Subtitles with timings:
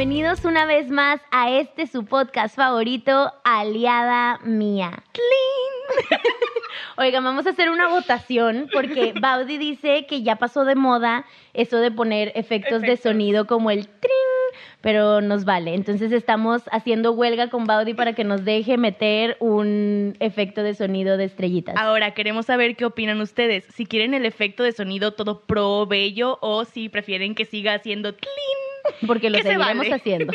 [0.00, 5.02] bienvenidos una vez más a este su podcast favorito, Aliada Mía.
[5.12, 6.20] ¡Clean!
[6.96, 11.76] Oigan, vamos a hacer una votación porque Baudi dice que ya pasó de moda eso
[11.80, 15.74] de poner efectos, de sonido como el tring, pero nos vale.
[15.74, 21.18] Entonces estamos haciendo huelga con Baudi para que nos deje meter un efecto de sonido
[21.18, 21.76] de estrellitas.
[21.76, 23.66] Ahora queremos saber qué opinan ustedes.
[23.74, 28.16] Si quieren el efecto de sonido todo pro, bello o si prefieren que siga haciendo
[28.16, 28.69] clean
[29.06, 29.94] porque lo seguiremos vale.
[29.94, 30.32] haciendo.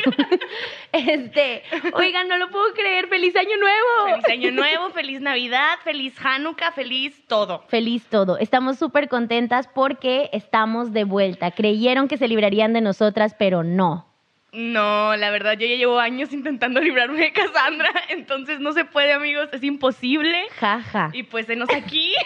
[0.92, 1.62] este,
[1.94, 4.22] oigan, no lo puedo creer, feliz año nuevo.
[4.22, 7.64] Feliz año nuevo, feliz Navidad, feliz Hanukkah, feliz todo.
[7.68, 8.38] Feliz todo.
[8.38, 11.50] Estamos súper contentas porque estamos de vuelta.
[11.50, 14.06] Creyeron que se librarían de nosotras, pero no.
[14.52, 19.12] No, la verdad, yo ya llevo años intentando librarme de Cassandra, entonces no se puede,
[19.12, 20.48] amigos, es imposible.
[20.58, 21.10] Jaja.
[21.12, 22.14] Y pues enos aquí.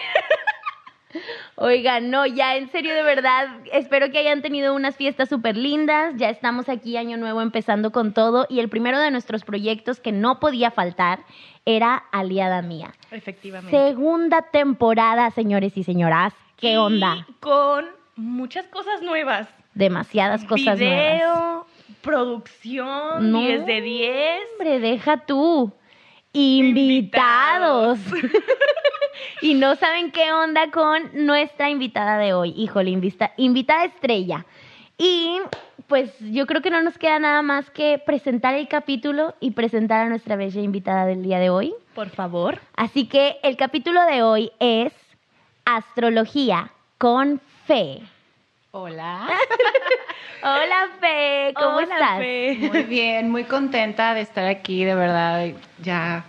[1.55, 6.13] Oigan, no, ya en serio, de verdad, espero que hayan tenido unas fiestas súper lindas.
[6.17, 8.47] Ya estamos aquí, año nuevo, empezando con todo.
[8.49, 11.19] Y el primero de nuestros proyectos que no podía faltar
[11.65, 12.93] era Aliada Mía.
[13.11, 13.77] Efectivamente.
[13.77, 16.33] Segunda temporada, señores y señoras.
[16.57, 17.27] ¿Qué Y onda?
[17.39, 19.47] Con muchas cosas nuevas.
[19.73, 21.13] Demasiadas cosas nuevas.
[21.13, 21.65] Video,
[22.01, 24.39] producción, No, 10 de 10.
[24.53, 25.71] Hombre, deja tú.
[26.33, 27.99] Invitados.
[29.41, 32.53] y no saben qué onda con nuestra invitada de hoy.
[32.57, 34.45] Híjole, invita- invitada estrella.
[34.97, 35.39] Y
[35.87, 40.05] pues yo creo que no nos queda nada más que presentar el capítulo y presentar
[40.05, 41.73] a nuestra bella invitada del día de hoy.
[41.95, 42.59] Por favor.
[42.75, 44.93] Así que el capítulo de hoy es
[45.65, 47.99] Astrología con Fe.
[48.71, 49.27] Hola.
[50.43, 52.17] Hola Fe, ¿cómo Hola, estás?
[52.19, 52.57] Fe.
[52.61, 55.49] Muy bien, muy contenta de estar aquí, de verdad.
[55.83, 56.23] Ya,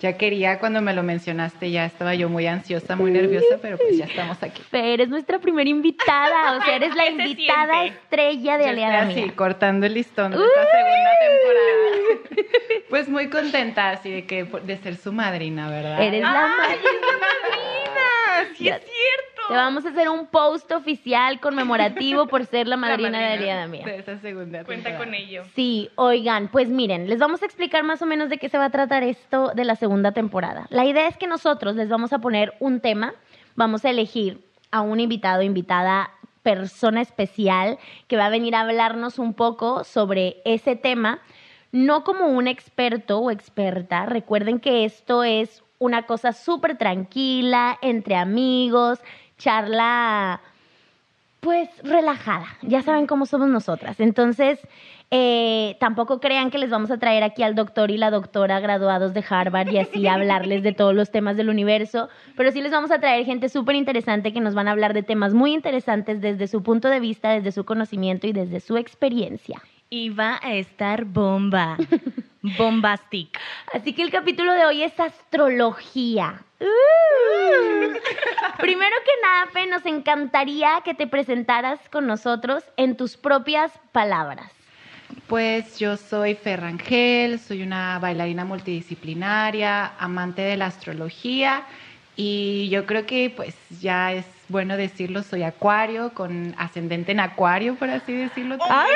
[0.00, 3.96] ya quería cuando me lo mencionaste, ya estaba yo muy ansiosa, muy nerviosa, pero pues
[3.98, 4.62] ya estamos aquí.
[4.70, 8.70] Fe, eres nuestra primera invitada, o sea, eres la ¿Qué se invitada estrella de Yo
[8.70, 9.32] Aliada estoy así, Mía.
[9.36, 12.58] cortando el listón de esta segunda temporada.
[12.88, 16.00] Pues muy contenta, así de que de ser su madrina, ¿verdad?
[16.02, 16.78] Eres la ¡Ay, madrina.
[16.78, 18.54] es la madrina!
[18.56, 19.27] ¡Sí Ya- es cierto!
[19.48, 23.66] Te vamos a hacer un post oficial conmemorativo por ser la madrina, de madrina Aliada
[23.66, 23.84] Mía.
[23.86, 24.98] De esa segunda Cuenta temporada.
[24.98, 25.42] con ello.
[25.54, 28.66] Sí, oigan, pues miren, les vamos a explicar más o menos de qué se va
[28.66, 30.66] a tratar esto de la segunda temporada.
[30.68, 33.14] La idea es que nosotros les vamos a poner un tema,
[33.56, 36.10] vamos a elegir a un invitado, invitada,
[36.42, 41.20] persona especial que va a venir a hablarnos un poco sobre ese tema,
[41.72, 48.16] no como un experto o experta, recuerden que esto es una cosa súper tranquila, entre
[48.16, 48.98] amigos,
[49.38, 50.40] charla
[51.40, 52.46] pues relajada.
[52.62, 54.00] Ya saben cómo somos nosotras.
[54.00, 54.58] Entonces,
[55.10, 59.14] eh, tampoco crean que les vamos a traer aquí al doctor y la doctora graduados
[59.14, 62.90] de Harvard y así hablarles de todos los temas del universo, pero sí les vamos
[62.90, 66.46] a traer gente súper interesante que nos van a hablar de temas muy interesantes desde
[66.46, 69.62] su punto de vista, desde su conocimiento y desde su experiencia.
[69.88, 71.78] Y va a estar bomba.
[72.58, 73.38] Bombastic.
[73.72, 76.42] Así que el capítulo de hoy es astrología.
[76.60, 77.94] Uh.
[78.58, 84.50] Primero que nada, Fe, nos encantaría que te presentaras con nosotros en tus propias palabras.
[85.26, 91.64] Pues yo soy Ferrangel, soy una bailarina multidisciplinaria, amante de la astrología
[92.16, 97.74] y yo creo que pues ya es bueno decirlo, soy acuario, con ascendente en acuario,
[97.74, 98.56] por así decirlo.
[98.68, 98.92] ¡Ay!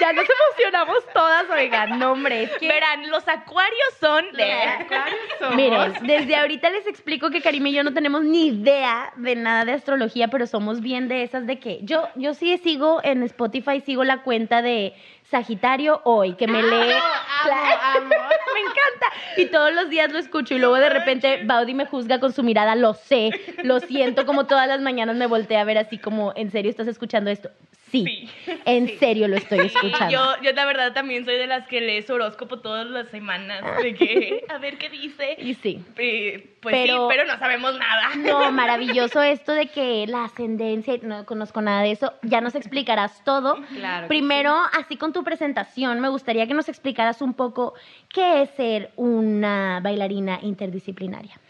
[0.00, 2.68] Ya nos emocionamos todas, oigan, no, hombre, es que...
[2.68, 4.46] Verán, los acuarios son de...
[4.46, 5.56] Los acuarios somos.
[5.56, 9.64] Miren, desde ahorita les explico que Karim y yo no tenemos ni idea de nada
[9.64, 13.80] de astrología, pero somos bien de esas de que yo, yo sí sigo en Spotify,
[13.80, 14.94] sigo la cuenta de
[15.30, 16.92] Sagitario hoy, que me lee.
[16.92, 17.52] amo,
[17.82, 18.08] amo.
[18.54, 19.06] me encanta.
[19.36, 22.42] Y todos los días lo escucho y luego de repente Baudi me juzga con su
[22.42, 23.30] mirada, lo sé,
[23.62, 26.88] lo siento, como todas las mañanas me voltea a ver así como, ¿en serio estás
[26.88, 27.50] escuchando esto?
[27.90, 28.28] Sí, Sí,
[28.66, 28.96] en sí.
[28.98, 30.10] serio lo estoy escuchando.
[30.12, 33.62] yo, yo la verdad también soy de las que lee su horóscopo todas las semanas.
[33.82, 35.36] De que, a ver qué dice.
[35.38, 35.84] Y sí.
[35.96, 38.14] Eh, pues Pero- sí, pero no sabemos nada.
[38.16, 43.24] No, maravilloso esto de que la ascendencia, no conozco nada de eso, ya nos explicarás
[43.24, 43.56] todo.
[43.74, 47.74] Claro Primero, así con tu presentación, me gustaría que nos explicaras un poco
[48.08, 51.40] qué es ser una bailarina interdisciplinaria.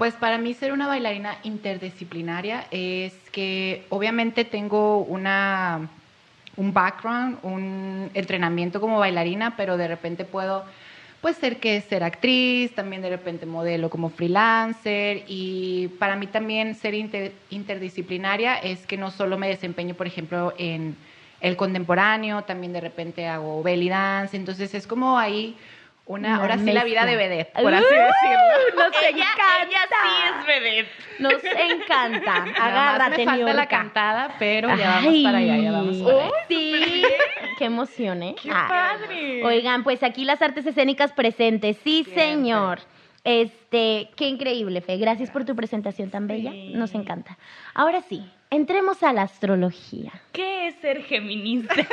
[0.00, 5.90] Pues para mí ser una bailarina interdisciplinaria es que obviamente tengo una
[6.56, 10.64] un background, un entrenamiento como bailarina, pero de repente puedo
[11.20, 16.74] pues ser que ser actriz, también de repente modelo como freelancer y para mí también
[16.76, 20.96] ser inter- interdisciplinaria es que no solo me desempeño, por ejemplo, en
[21.42, 25.58] el contemporáneo, también de repente hago belly dance, entonces es como ahí
[26.10, 28.50] una, ahora sí la vida de vedette, por así Uh, decirlo.
[28.84, 29.44] Nos Ella, encanta.
[29.66, 30.88] ella sí es vedette.
[31.18, 32.34] Nos encanta.
[32.60, 36.30] Agárrate, me falta la cantada, pero ya vamos para allá, ya vamos para allá.
[36.48, 37.04] Sí.
[37.58, 38.34] Qué emoción, ¿eh?
[38.42, 38.66] ¡Qué Ah.
[38.68, 39.44] padre!
[39.44, 41.76] Oigan, pues aquí las artes escénicas presentes.
[41.84, 42.24] Sí, Siempre.
[42.24, 42.78] señor.
[43.22, 44.96] Este, qué increíble, Fe.
[44.96, 46.52] Gracias por tu presentación tan bella.
[46.52, 46.72] Sí.
[46.74, 47.36] Nos encanta.
[47.74, 50.10] Ahora sí, entremos a la astrología.
[50.32, 51.74] ¿Qué es ser geminista?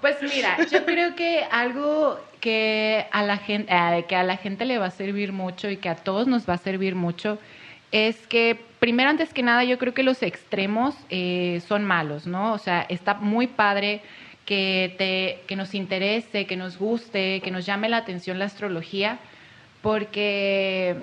[0.00, 4.64] Pues mira, yo creo que algo que a la gente, eh, que a la gente
[4.64, 7.38] le va a servir mucho y que a todos nos va a servir mucho
[7.92, 12.52] es que primero antes que nada yo creo que los extremos eh, son malos, ¿no?
[12.52, 14.00] O sea, está muy padre
[14.46, 19.18] que te que nos interese, que nos guste, que nos llame la atención la astrología,
[19.82, 20.96] porque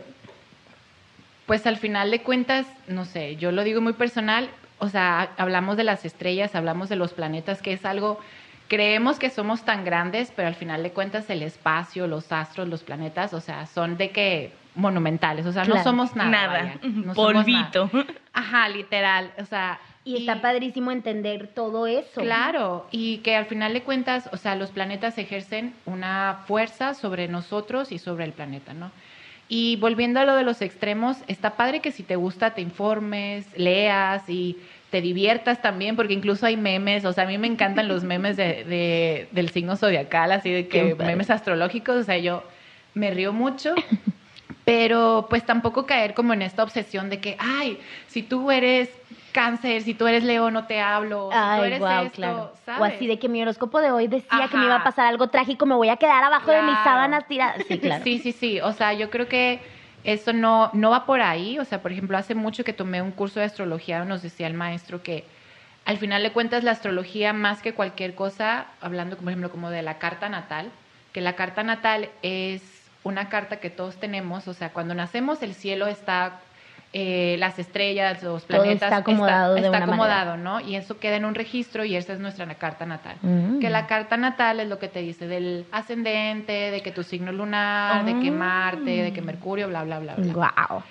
[1.47, 4.49] pues al final de cuentas, no sé, yo lo digo muy personal,
[4.79, 8.19] o sea, hablamos de las estrellas, hablamos de los planetas, que es algo,
[8.67, 12.83] creemos que somos tan grandes, pero al final de cuentas el espacio, los astros, los
[12.83, 16.29] planetas, o sea, son de que monumentales, o sea, no somos nada.
[16.29, 16.53] Nada.
[16.53, 17.89] vaya, no somos Polvito.
[17.91, 18.05] nada.
[18.33, 19.79] Ajá, literal, o sea.
[20.03, 22.21] Y está padrísimo entender todo eso.
[22.21, 27.27] Claro, y que al final de cuentas, o sea, los planetas ejercen una fuerza sobre
[27.27, 28.91] nosotros y sobre el planeta, ¿no?
[29.49, 33.45] Y volviendo a lo de los extremos, está padre que si te gusta te informes,
[33.57, 34.57] leas y
[34.89, 38.37] te diviertas también, porque incluso hay memes, o sea, a mí me encantan los memes
[38.37, 42.43] de, de- del signo zodiacal, así de que memes astrológicos, o sea, yo
[42.93, 43.75] me río mucho,
[44.65, 48.89] pero pues tampoco caer como en esta obsesión de que, ay, si tú eres
[49.31, 52.51] cáncer, si tú eres león, no te hablo, si tú Ay, eres wow, esto, claro.
[52.65, 52.81] ¿sabes?
[52.81, 55.27] O así de que mi horóscopo de hoy decía que me iba a pasar algo
[55.27, 57.63] trágico, me voy a quedar abajo de mis sábanas tiradas.
[57.67, 58.03] Sí, claro.
[58.03, 58.59] Sí, sí, sí.
[58.61, 59.59] O sea, yo creo que
[60.07, 61.59] eso no, no va por ahí.
[61.59, 64.53] O sea, por ejemplo, hace mucho que tomé un curso de astrología, nos decía el
[64.53, 65.25] maestro que
[65.83, 69.81] al final de cuentas la astrología, más que cualquier cosa, hablando, por ejemplo, como de
[69.81, 70.71] la carta natal,
[71.11, 72.61] que la carta natal es
[73.03, 74.47] una carta que todos tenemos.
[74.47, 76.39] O sea, cuando nacemos, el cielo está.
[76.93, 79.93] Eh, las estrellas, los Todo planetas, está acomodado de está una manera.
[79.93, 80.59] acomodado, ¿no?
[80.61, 83.17] Y eso queda en un registro y esa es nuestra carta natal.
[83.21, 83.59] Mm.
[83.59, 87.31] Que la carta natal es lo que te dice del ascendente, de que tu signo
[87.31, 88.31] lunar, de que Ah.
[88.31, 90.33] Marte, de que Mercurio, bla, bla, bla, bla.
[90.33, 90.83] Wow.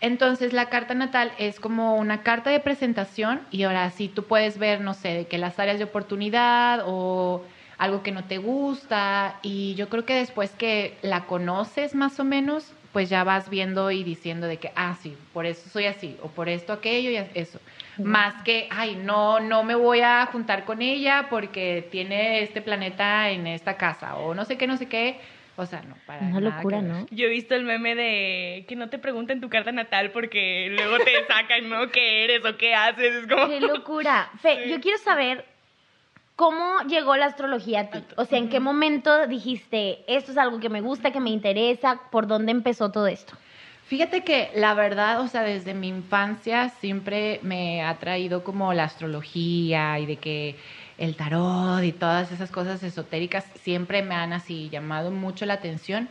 [0.00, 4.56] Entonces la carta natal es como una carta de presentación y ahora sí tú puedes
[4.58, 7.42] ver, no sé, de que las áreas de oportunidad o
[7.76, 12.24] algo que no te gusta y yo creo que después que la conoces más o
[12.24, 16.16] menos, pues ya vas viendo y diciendo de que, ah, sí, por eso soy así
[16.22, 17.60] o por esto, aquello y eso.
[17.98, 23.30] Más que, ay, no, no me voy a juntar con ella porque tiene este planeta
[23.30, 25.20] en esta casa o no sé qué, no sé qué.
[25.56, 26.80] O sea, no, para Una nada locura.
[26.80, 27.06] ¿no?
[27.10, 30.96] Yo he visto el meme de que no te pregunten tu carta natal porque luego
[31.04, 31.90] te sacan, ¿no?
[31.90, 33.12] ¿Qué eres o qué haces?
[33.14, 33.46] Es como...
[33.46, 34.30] Qué locura.
[34.40, 34.70] Fe, Sí.
[34.70, 35.44] yo quiero saber
[36.40, 38.02] cómo llegó la astrología a ti.
[38.16, 42.00] O sea, ¿en qué momento dijiste, esto es algo que me gusta, que me interesa?
[42.10, 43.34] ¿Por dónde empezó todo esto?
[43.84, 48.84] Fíjate que la verdad, o sea, desde mi infancia siempre me ha traído como la
[48.84, 50.56] astrología y de que
[50.96, 56.08] el tarot y todas esas cosas esotéricas siempre me han así llamado mucho la atención.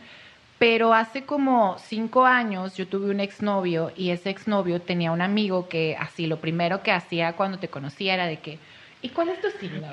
[0.60, 5.68] Pero hace como cinco años yo tuve un exnovio y ese exnovio tenía un amigo
[5.68, 8.60] que así lo primero que hacía cuando te conocía era de que,
[9.02, 9.88] ¿y cuál es tu signo?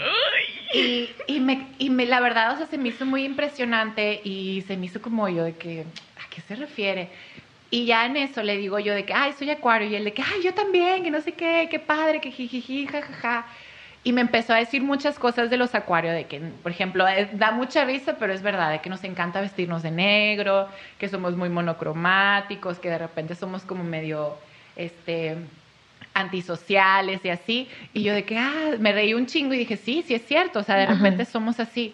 [0.73, 4.63] Y, y, me, y me, la verdad, o sea, se me hizo muy impresionante y
[4.67, 7.09] se me hizo como yo de que, ¿a qué se refiere?
[7.69, 9.89] Y ya en eso le digo yo de que, ay, soy acuario.
[9.89, 12.87] Y él de que, ay, yo también, que no sé qué, qué padre, que jijiji,
[12.87, 13.45] jajaja.
[14.03, 17.29] Y me empezó a decir muchas cosas de los acuarios, de que, por ejemplo, eh,
[17.33, 21.35] da mucha risa, pero es verdad, de que nos encanta vestirnos de negro, que somos
[21.35, 24.37] muy monocromáticos, que de repente somos como medio,
[24.77, 25.35] este,
[26.17, 27.67] antisociales y así.
[27.93, 30.59] Y yo de que, ah, me reí un chingo y dije, sí, sí es cierto,
[30.59, 30.93] o sea, de Ajá.
[30.95, 31.93] repente somos así.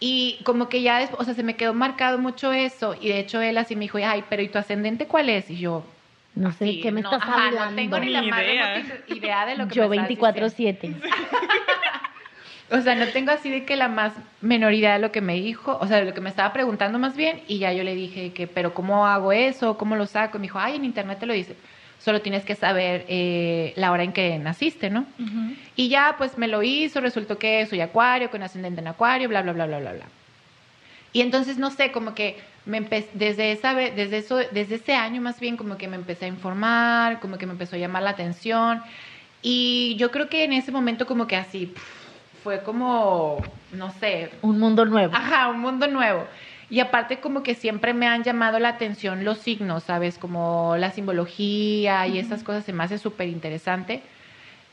[0.00, 2.96] Y como que ya, después, o sea, se me quedó marcado mucho eso.
[3.00, 5.48] Y de hecho él así me dijo, ay, pero ¿y tu ascendente cuál es?
[5.50, 5.84] Y yo,
[6.34, 7.70] No sé de qué me no, estás ajá, hablando.
[7.70, 8.82] No tengo ni la Ni idea.
[9.06, 10.48] idea de lo que Yo me estás diciendo.
[10.48, 10.94] 24-7.
[12.70, 15.34] O sea, no tengo así de que la más menor idea de lo que me
[15.34, 17.94] dijo, o sea, de lo que me estaba preguntando más bien, y ya yo le
[17.94, 19.76] dije que, pero ¿cómo hago eso?
[19.76, 20.38] ¿Cómo lo saco?
[20.38, 21.54] Y me dijo, ay, en internet te lo dice.
[22.04, 25.04] Solo tienes que saber eh, la hora en que naciste, ¿no?
[25.76, 29.42] Y ya, pues me lo hizo, resultó que soy acuario, con ascendente en acuario, bla,
[29.42, 30.04] bla, bla, bla, bla, bla.
[31.12, 35.20] Y entonces, no sé, como que me empe- desde, esa, desde, eso, desde ese año
[35.20, 38.10] más bien, como que me empecé a informar, como que me empezó a llamar la
[38.10, 38.82] atención.
[39.42, 41.72] Y yo creo que en ese momento como que así,
[42.42, 43.42] fue como,
[43.72, 45.14] no sé, Un mundo nuevo.
[45.14, 46.26] Ajá, un mundo nuevo.
[46.72, 50.16] Y aparte como que siempre me han llamado la atención los signos, ¿sabes?
[50.16, 54.02] Como la simbología y esas cosas se me hace súper interesante.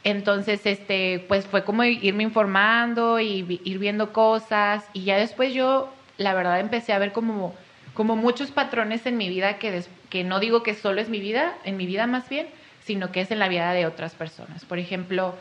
[0.05, 4.85] Entonces, este, pues fue como irme informando y ir viendo cosas.
[4.93, 7.53] Y ya después yo la verdad empecé a ver como,
[7.93, 11.19] como muchos patrones en mi vida que, des- que no digo que solo es mi
[11.19, 12.47] vida, en mi vida más bien,
[12.85, 14.63] sino que es en la vida de otras personas.
[14.63, 15.35] Por ejemplo,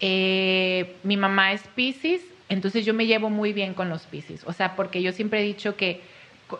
[0.00, 2.20] eh, mi mamá es Pisces,
[2.54, 4.42] entonces yo me llevo muy bien con los Pisces.
[4.46, 6.00] O sea, porque yo siempre he dicho que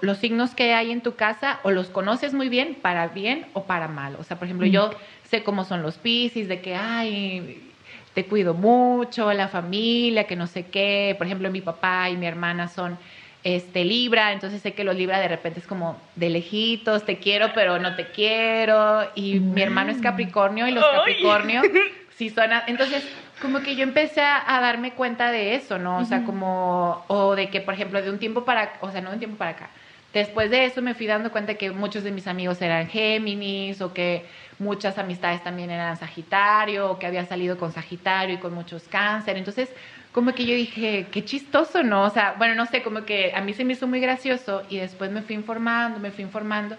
[0.03, 3.65] los signos que hay en tu casa o los conoces muy bien para bien o
[3.65, 4.17] para mal.
[4.19, 4.91] O sea, por ejemplo, yo
[5.25, 7.71] sé cómo son los Pisces, de que, ay,
[8.15, 11.15] te cuido mucho, la familia, que no sé qué.
[11.19, 12.99] Por ejemplo, mi papá y mi hermana son
[13.45, 17.51] este Libra, entonces sé que los Libra de repente es como de lejitos, te quiero
[17.55, 19.03] pero no te quiero.
[19.15, 20.83] Y mi hermano es Capricornio y los.
[20.97, 21.63] Capricornio
[22.17, 22.53] sí son...
[22.55, 23.07] a- Entonces,
[23.41, 25.99] como que yo empecé a, darme cuenta de eso, ¿no?
[25.99, 27.05] O sea, como...
[27.09, 28.75] O de que, por ejemplo, de un tiempo para...
[28.81, 29.71] O sea, no de un tiempo para acá.
[30.13, 33.93] Después de eso me fui dando cuenta que muchos de mis amigos eran Géminis o
[33.93, 34.25] que
[34.61, 39.37] muchas amistades también eran Sagitario o que había salido con Sagitario y con muchos cáncer.
[39.37, 39.69] Entonces,
[40.13, 42.05] como que yo dije, qué chistoso, ¿no?
[42.05, 44.77] O sea, bueno, no sé, como que a mí se me hizo muy gracioso y
[44.77, 46.77] después me fui informando, me fui informando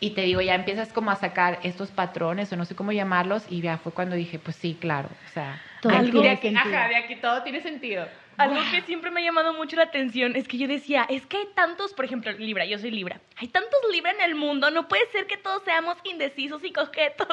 [0.00, 3.44] y te digo, ya empiezas como a sacar estos patrones o no sé cómo llamarlos
[3.50, 6.76] y ya fue cuando dije, pues sí, claro, o sea, Todo tiene de aquí- sentido.
[6.76, 8.06] Ajá, de aquí todo tiene sentido.
[8.36, 11.38] Algo que siempre me ha llamado mucho la atención es que yo decía, es que
[11.38, 14.86] hay tantos, por ejemplo, Libra, yo soy Libra, hay tantos Libra en el mundo, no
[14.86, 17.26] puede ser que todos seamos indecisos y coquetos.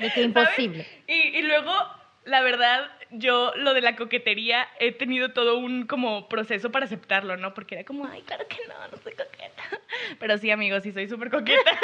[0.00, 0.84] De que imposible.
[1.06, 1.72] Y, y luego,
[2.24, 7.36] la verdad, yo lo de la coquetería he tenido todo un como proceso para aceptarlo,
[7.36, 7.54] ¿no?
[7.54, 9.62] Porque era como, ay, claro que no, no soy coqueta.
[10.18, 11.70] Pero sí, amigos, sí soy súper coqueta.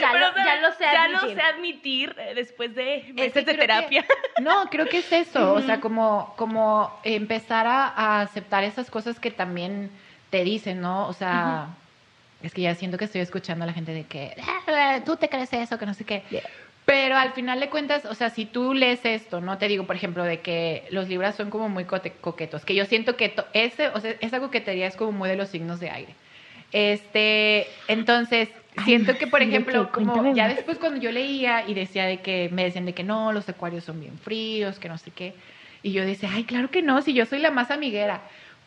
[0.00, 0.62] Ya, Pero, lo, ya ¿sabes?
[0.62, 1.22] lo sé Ya admitir.
[1.28, 4.02] lo sé admitir eh, después de Es meses que de terapia.
[4.02, 4.08] que-
[4.42, 9.20] no, creo que es eso, o sea, como, como empezar a, a aceptar esas cosas
[9.20, 9.90] que también
[10.30, 11.06] te dicen, ¿no?
[11.06, 11.68] O sea,
[12.42, 14.34] es que ya siento que estoy escuchando a la gente de que
[14.66, 16.24] "Ah, tú te crees eso, que no sé qué.
[16.30, 16.42] Yeah.
[16.84, 19.96] Pero al final de cuentas, o sea, si tú lees esto, no te digo, por
[19.96, 23.88] ejemplo, de que los libras son como muy cote- coquetos, que yo siento que ese,
[23.88, 26.14] o sea, esa coquetería es como muy de los signos de aire.
[26.72, 28.50] Este, entonces,
[28.84, 32.18] siento que, por sí, ¿de ejemplo, como ya después cuando yo leía y decía de
[32.18, 35.34] que me decían de que no, los acuarios son bien fríos, que no sé qué,
[35.82, 38.22] y yo decía, ay, claro que no, si yo soy la más amiguera.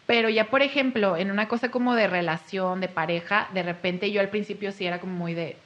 [0.08, 4.22] Pero ya, por ejemplo, en una cosa como de relación, de pareja, de repente yo
[4.22, 5.58] al principio sí era como muy de...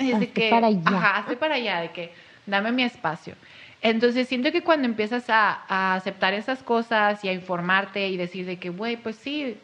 [0.00, 0.80] es de Hazte para allá.
[0.84, 2.12] Ajá, hazte para allá, de que
[2.46, 3.34] dame mi espacio.
[3.82, 8.44] Entonces siento que cuando empiezas a, a aceptar esas cosas y a informarte y decir
[8.46, 9.56] de que, güey, pues sí,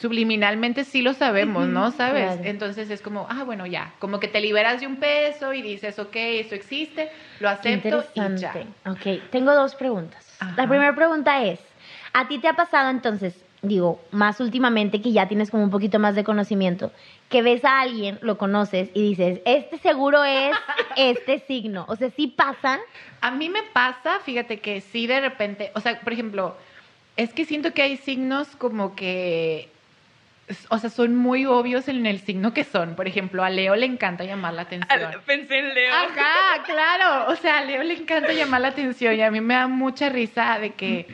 [0.00, 1.90] subliminalmente sí lo sabemos, ¿no?
[1.90, 2.34] ¿Sabes?
[2.34, 2.42] claro.
[2.44, 5.98] Entonces es como, ah, bueno, ya, como que te liberas de un peso y dices,
[5.98, 7.10] ok, esto existe,
[7.40, 8.54] lo acepto y ya.
[8.86, 10.36] Ok, tengo dos preguntas.
[10.40, 10.54] Ajá.
[10.56, 11.60] La primera pregunta es,
[12.12, 15.98] ¿a ti te ha pasado entonces, digo, más últimamente que ya tienes como un poquito
[15.98, 16.92] más de conocimiento,
[17.28, 20.56] que ves a alguien, lo conoces y dices, este seguro es
[20.96, 21.84] este signo?
[21.88, 22.80] O sea, ¿sí pasan?
[23.20, 26.56] A mí me pasa, fíjate que sí de repente, o sea, por ejemplo,
[27.16, 29.68] es que siento que hay signos como que,
[30.68, 32.94] o sea, son muy obvios en el signo que son.
[32.94, 35.02] Por ejemplo, a Leo le encanta llamar la atención.
[35.02, 35.92] Ah, Pensé en Leo.
[35.92, 37.30] Ajá, claro.
[37.30, 40.08] O sea, a Leo le encanta llamar la atención y a mí me da mucha
[40.08, 41.06] risa de que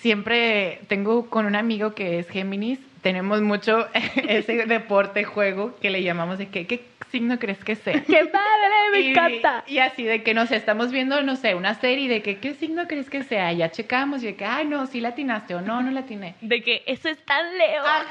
[0.00, 3.86] siempre tengo con un amigo que es Géminis, tenemos mucho
[4.28, 8.02] ese deporte, juego que le llamamos de que, ¿qué signo crees que sea?
[8.06, 8.90] ¡Qué padre!
[8.92, 9.64] Me Y- encanta.
[9.66, 12.54] Y así de que, no sé, estamos viendo, no sé, una serie de que, ¿qué
[12.54, 13.52] signo crees que sea?
[13.52, 16.34] Ya checamos y de que, ay, no, sí latinaste o no, no latiné.
[16.40, 17.84] De que eso es tan Leo.
[17.84, 18.06] Ajá.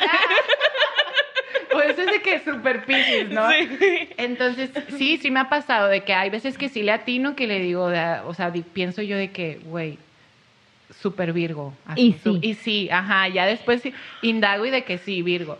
[1.73, 3.49] O eso es de que super piscis, ¿no?
[3.51, 4.09] Sí.
[4.17, 7.47] Entonces, sí, sí me ha pasado de que hay veces que sí le atino que
[7.47, 7.91] le digo,
[8.25, 9.97] o sea, pienso yo de que, güey,
[11.01, 11.73] super Virgo.
[11.95, 12.39] Y su- sí.
[12.41, 13.81] Y sí, ajá, ya después
[14.21, 15.57] indago y de que sí, Virgo.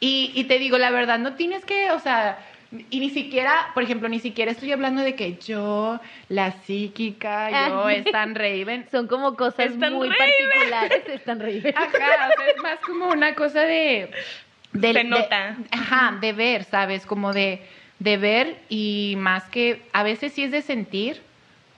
[0.00, 2.38] Y, y te digo, la verdad, no tienes que, o sea,
[2.90, 7.88] y ni siquiera, por ejemplo, ni siquiera estoy hablando de que yo, la psíquica, yo,
[7.88, 8.86] es tan Raven.
[8.90, 11.02] Son como cosas muy re- particulares.
[11.08, 14.10] Están re- Ajá, o sea, es más como una cosa de...
[14.72, 15.56] de- Se de- nota.
[15.70, 17.06] ajá, de ver, ¿sabes?
[17.06, 17.60] Como de,
[18.00, 19.80] de ver y más que...
[19.92, 21.22] A veces sí es de sentir,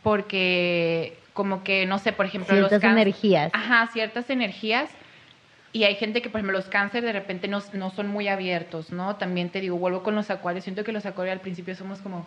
[0.02, 2.52] porque como que, no sé, por ejemplo...
[2.52, 3.50] Ciertas los cáncer- energías.
[3.54, 4.90] Ajá, ciertas energías.
[5.72, 8.90] Y hay gente que, por ejemplo, los cáncer de repente no, no son muy abiertos,
[8.90, 9.16] ¿no?
[9.16, 10.64] También te digo, vuelvo con los acuarios.
[10.64, 12.26] Siento que los acuarios al principio somos como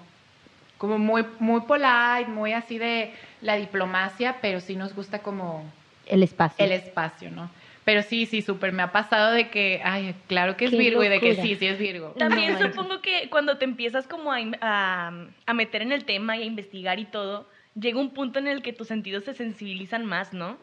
[0.77, 3.11] como muy muy polite, muy así de
[3.41, 5.65] la diplomacia, pero sí nos gusta como
[6.05, 6.63] El espacio.
[6.63, 7.49] el espacio, ¿no?
[7.83, 11.03] Pero sí, sí, súper me ha pasado de que, ay, claro que es Qué Virgo
[11.03, 12.09] y de que sí, sí es Virgo.
[12.19, 15.11] También No supongo que cuando te empiezas como a,
[15.47, 18.61] a meter en el tema y a investigar y todo, llega un punto en el
[18.61, 20.57] que tus sentidos se sensibilizan más, ¿no?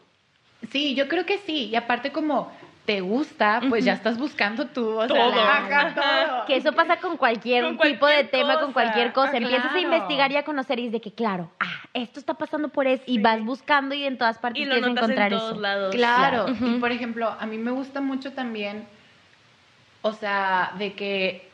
[0.71, 1.65] Sí, yo creo que sí.
[1.65, 2.51] Y aparte como
[2.85, 5.35] te gusta, pues ya estás buscando tú, o sea, Todo.
[5.35, 5.93] la- ajá, Ajá.
[5.93, 6.45] todo.
[6.45, 9.31] Que eso pasa con cualquier Con tipo de tema, con cualquier cosa.
[9.33, 12.35] Ah, Empiezas a investigar y a conocer y es de que, claro, ah, esto está
[12.35, 15.11] pasando por eso, y vas buscando y en todas partes Y lo quieres notas en
[15.11, 15.61] encontrar todos eso.
[15.61, 15.95] lados.
[15.95, 16.75] Claro, Claro.
[16.75, 18.85] y por ejemplo, a mí me gusta mucho también,
[20.01, 21.49] o sea, de que,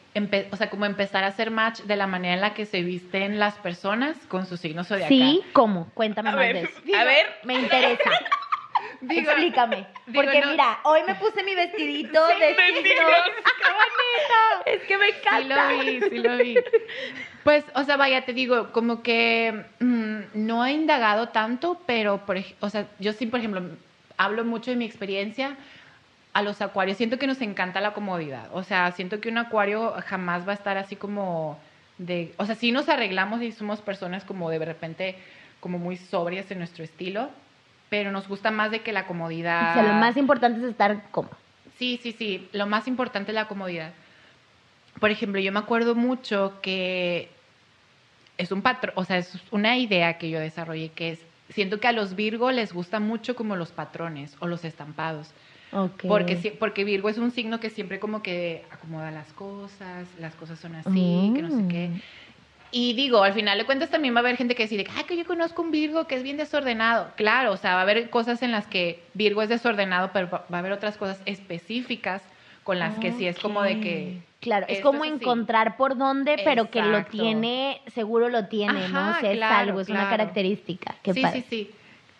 [0.51, 3.39] o sea, como empezar a hacer match de la manera en la que se visten
[3.39, 5.10] las personas con su signo zodiacal.
[5.10, 5.89] Sí, ¿cómo?
[5.93, 6.98] Cuéntame A más ver, de eso.
[6.98, 7.25] a ver.
[7.43, 8.12] Me interesa.
[9.01, 9.88] Digo- Explícame.
[10.08, 12.84] digo, Porque no- mira, hoy me puse mi vestidito Sí, de vestido.
[12.84, 13.12] signos.
[13.43, 14.63] ¡Qué bonito!
[14.65, 15.72] Es que me Sí encanta.
[15.74, 16.55] lo vi, sí lo vi.
[17.43, 22.38] Pues, o sea, vaya, te digo, como que mm, no he indagado tanto, pero, por,
[22.62, 23.62] o sea, yo sí, por ejemplo,
[24.17, 25.58] hablo mucho de mi experiencia
[26.34, 26.98] a los acuarios.
[26.98, 28.50] Siento que nos encanta la comodidad.
[28.54, 31.60] O sea, siento que un acuario jamás va a estar así como
[31.98, 32.34] de...
[32.38, 35.16] O sea, sí nos arreglamos y somos personas como de repente,
[35.60, 37.30] como muy sobrias en nuestro estilo,
[37.90, 39.72] pero nos gusta más de que la comodidad...
[39.72, 41.38] O sea, lo más importante es estar cómodo.
[41.78, 42.50] Sí, sí, sí.
[42.52, 43.94] Lo más importante es la comodidad.
[45.00, 47.30] Por ejemplo, yo me acuerdo mucho que
[48.38, 51.88] es un patrón, o sea, es una idea que yo desarrollé que es, siento que
[51.88, 55.32] a los Virgo les gusta mucho como los patrones o los estampados.
[56.08, 60.60] Porque, porque Virgo es un signo que siempre como que acomoda las cosas, las cosas
[60.60, 61.89] son así, que no sé qué.
[61.89, 62.01] Mm.
[62.75, 65.15] Y digo, al final de cuentas también va a haber gente que dice, ah, que
[65.15, 67.12] yo conozco un Virgo que es bien desordenado.
[67.15, 70.46] Claro, o sea, va a haber cosas en las que Virgo es desordenado, pero va
[70.50, 72.24] a haber otras cosas específicas
[72.63, 74.18] con las que sí es como de que...
[74.39, 79.12] Claro, es como encontrar por dónde, pero que lo tiene, seguro lo tiene, ¿no?
[79.12, 80.96] O sea, es claro, algo, es una característica.
[81.03, 81.42] Qué sí, padre.
[81.42, 81.72] sí, sí.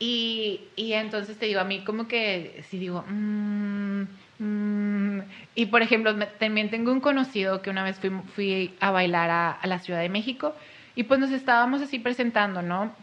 [0.05, 4.01] Y, y entonces te digo, a mí como que sí digo, mm,
[4.39, 5.22] mm.
[5.55, 9.29] y por ejemplo, me- también tengo un conocido que una vez fui, fui a bailar
[9.29, 10.53] a, a la Ciudad de México
[10.98, 12.93] y pues nos estábamos así presentando, ¿no?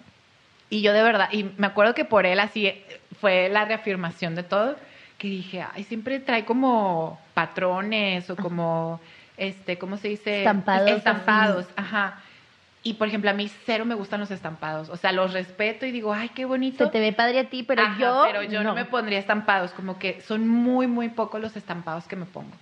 [0.69, 2.71] Y yo de verdad, y me acuerdo que por él así
[3.19, 4.77] fue la reafirmación de todo,
[5.17, 9.01] que dije, ay, siempre trae como patrones o como,
[9.39, 10.41] este, ¿cómo se dice?
[10.41, 10.91] Estampados.
[10.99, 12.21] Estampados, ajá.
[12.83, 14.89] Y por ejemplo, a mí cero me gustan los estampados.
[14.89, 16.87] O sea, los respeto y digo, ay, qué bonito.
[16.87, 18.23] Se te ve padre a ti, pero Ajá, yo.
[18.25, 18.75] pero yo no.
[18.75, 22.53] me pondría estampados, como que son muy, muy pocos los estampados que me pongo.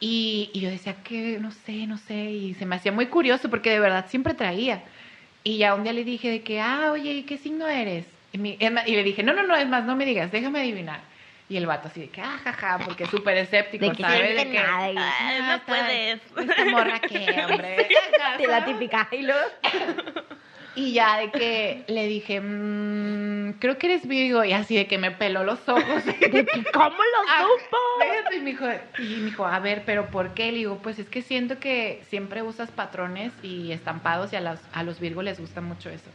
[0.00, 3.48] Y, y yo decía que no sé, no sé, y se me hacía muy curioso
[3.48, 4.82] porque de verdad siempre traía.
[5.44, 8.04] Y ya un día le dije de que, ah, oye, ¿qué signo eres?
[8.32, 11.00] Y, mi- y le dije, no, no, no, es más, no me digas, déjame adivinar.
[11.48, 14.36] Y el vato así de que, ah, jaja, porque es súper escéptico, De que ¿sabes?
[14.36, 16.20] De que, nada, y- Ay, "Ah, no esta- puedes.
[16.50, 17.88] Esta morra que, hombre.
[18.38, 19.06] De la típica.
[19.12, 19.40] Y luego.
[20.74, 24.44] Y ya de que le dije, "Mm, creo que eres Virgo.
[24.44, 26.04] Y así de que me peló los ojos.
[26.04, 28.34] de que, ¿Cómo lo Ah, supo?
[28.34, 28.66] y me dijo,
[28.98, 30.50] y me dijo, a ver, pero ¿por qué?
[30.52, 34.60] Le digo, pues es que siento que siempre usas patrones y estampados y a, las,
[34.72, 36.10] a los Virgo les gusta mucho eso.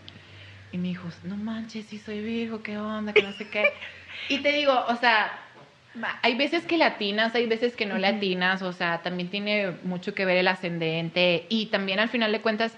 [0.71, 3.67] Y me dijo, no manches, sí soy Virgo, qué onda, que no sé qué.
[4.29, 5.31] Y te digo, o sea,
[6.21, 10.23] hay veces que latinas, hay veces que no latinas, o sea, también tiene mucho que
[10.23, 12.73] ver el ascendente y también al final de cuentas,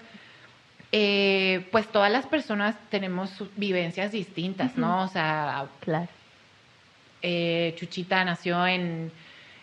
[0.90, 5.02] eh, pues todas las personas tenemos vivencias distintas, ¿no?
[5.04, 6.08] O sea, Claro.
[7.22, 9.10] eh, Chuchita nació en,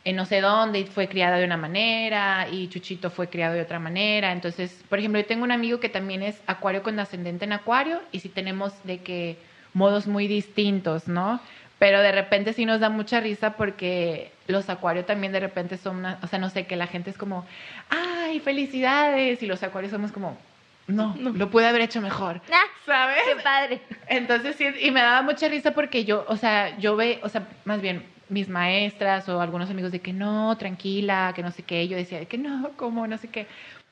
[0.03, 3.61] en no sé dónde y fue criada de una manera y Chuchito fue criado de
[3.61, 4.31] otra manera.
[4.31, 8.01] Entonces, por ejemplo, yo tengo un amigo que también es acuario con ascendente en acuario
[8.11, 9.37] y sí tenemos de que
[9.73, 11.39] modos muy distintos, ¿no?
[11.77, 15.97] Pero de repente sí nos da mucha risa porque los acuarios también de repente son,
[15.97, 17.45] una- o sea, no sé, que la gente es como,
[17.89, 20.37] ay, felicidades, y los acuarios somos como,
[20.87, 23.21] no, lo pude haber hecho mejor, Ah, ¿sabes?
[23.25, 23.81] qué padre.
[24.07, 27.47] Entonces sí, y me daba mucha risa porque yo, o sea, yo ve, o sea,
[27.65, 31.87] más bien mis maestras o algunos amigos de que no, tranquila, que no sé qué,
[31.87, 33.05] yo decía de que no, ¿cómo?
[33.05, 33.45] No sé qué.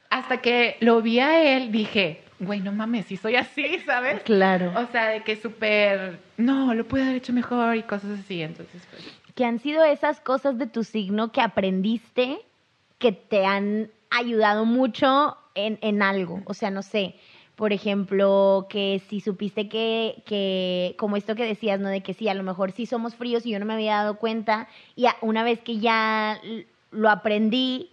[0.10, 4.23] Hasta que lo vi a él, dije, güey, no mames, sí soy así, ¿sabes?
[4.23, 4.73] Claro.
[4.75, 8.82] O sea, de que súper, no, lo pude haber hecho mejor y cosas así, entonces
[8.89, 9.04] pues...
[9.36, 12.39] que han sido esas cosas de tu signo que aprendiste
[12.97, 16.41] que te han ayudado mucho en, en algo.
[16.45, 17.15] O sea, no sé,
[17.60, 21.89] por ejemplo, que si supiste que, que, como esto que decías, ¿no?
[21.89, 24.15] De que sí, a lo mejor sí somos fríos y yo no me había dado
[24.15, 24.69] cuenta.
[24.95, 26.39] Y una vez que ya
[26.91, 27.89] lo aprendí,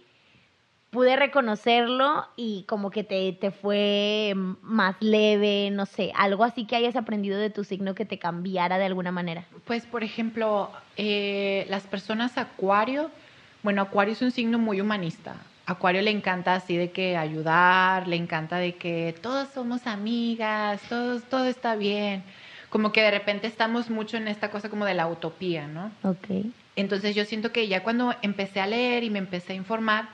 [0.89, 6.77] pude reconocerlo y como que te, te fue más leve, no sé, algo así que
[6.77, 9.43] hayas aprendido de tu signo que te cambiara de alguna manera.
[9.65, 13.11] Pues, por ejemplo, eh, las personas Acuario,
[13.63, 15.35] bueno, Acuario es un signo muy humanista.
[15.67, 21.23] Acuario le encanta así de que ayudar, le encanta de que todos somos amigas, todos,
[21.23, 22.23] todo está bien.
[22.69, 25.91] Como que de repente estamos mucho en esta cosa como de la utopía, ¿no?
[26.03, 26.45] Ok.
[26.77, 30.07] Entonces yo siento que ya cuando empecé a leer y me empecé a informar,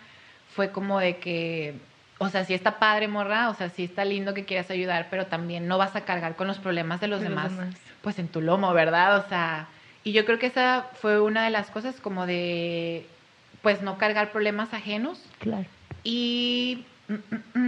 [0.55, 1.75] fue como de que,
[2.17, 5.27] o sea, sí está padre, morra, o sea, sí está lindo que quieras ayudar, pero
[5.27, 7.75] también no vas a cargar con los problemas de los, De los demás, demás.
[8.01, 9.23] pues en tu lomo, ¿verdad?
[9.23, 9.67] O sea,
[10.03, 13.05] y yo creo que esa fue una de las cosas como de,
[13.63, 15.65] pues no cargar problemas ajenos Claro.
[16.03, 17.13] y mm,
[17.57, 17.59] mm,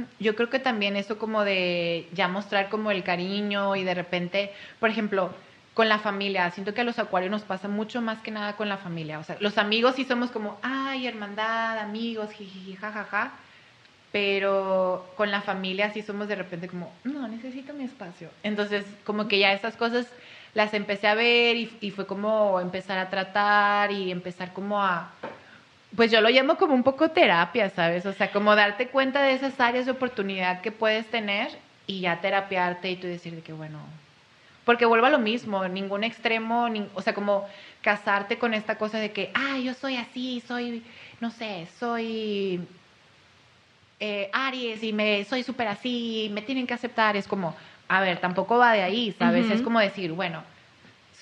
[0.00, 3.94] mm, yo creo que también eso como de ya mostrar como el cariño y de
[3.94, 5.30] repente, por ejemplo,
[5.74, 8.68] con la familia, siento que a los acuarios nos pasa mucho más que nada con
[8.68, 9.18] la familia.
[9.18, 13.32] O sea, los amigos sí somos como, ay, hermandad, amigos, jiji, jajaja.
[14.12, 18.30] Pero con la familia sí somos de repente como, no, necesito mi espacio.
[18.44, 20.06] Entonces, como que ya esas cosas
[20.54, 25.10] las empecé a ver y, fue como empezar a tratar y empezar como a,
[25.96, 28.06] pues yo lo llamo como un poco terapia, ¿sabes?
[28.06, 31.50] O sea, como darte cuenta de esas áreas de oportunidad que puedes tener
[31.86, 33.80] y ya terapiarte y tú decir de que, bueno,
[34.64, 37.46] porque vuelvo a lo mismo, ningún extremo, ni- o sea, como
[37.82, 40.82] casarte con esta cosa de que, ah, yo soy así, soy,
[41.20, 42.60] no sé, soy
[44.00, 47.54] eh, Aries y me soy súper así, me tienen que aceptar, es como,
[47.88, 49.46] a ver, tampoco va de ahí, ¿sabes?
[49.46, 49.54] Ujú.
[49.54, 50.42] Es como decir, bueno,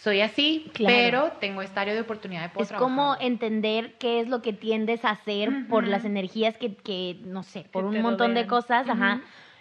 [0.03, 0.95] soy así, Claro.
[0.95, 4.53] pero tengo esta área de oportunidad de poder Es como entender qué es lo que
[4.53, 8.47] tiendes a hacer por las energías que, que, no sé, por Que un montón de
[8.47, 9.21] cosas, ajá.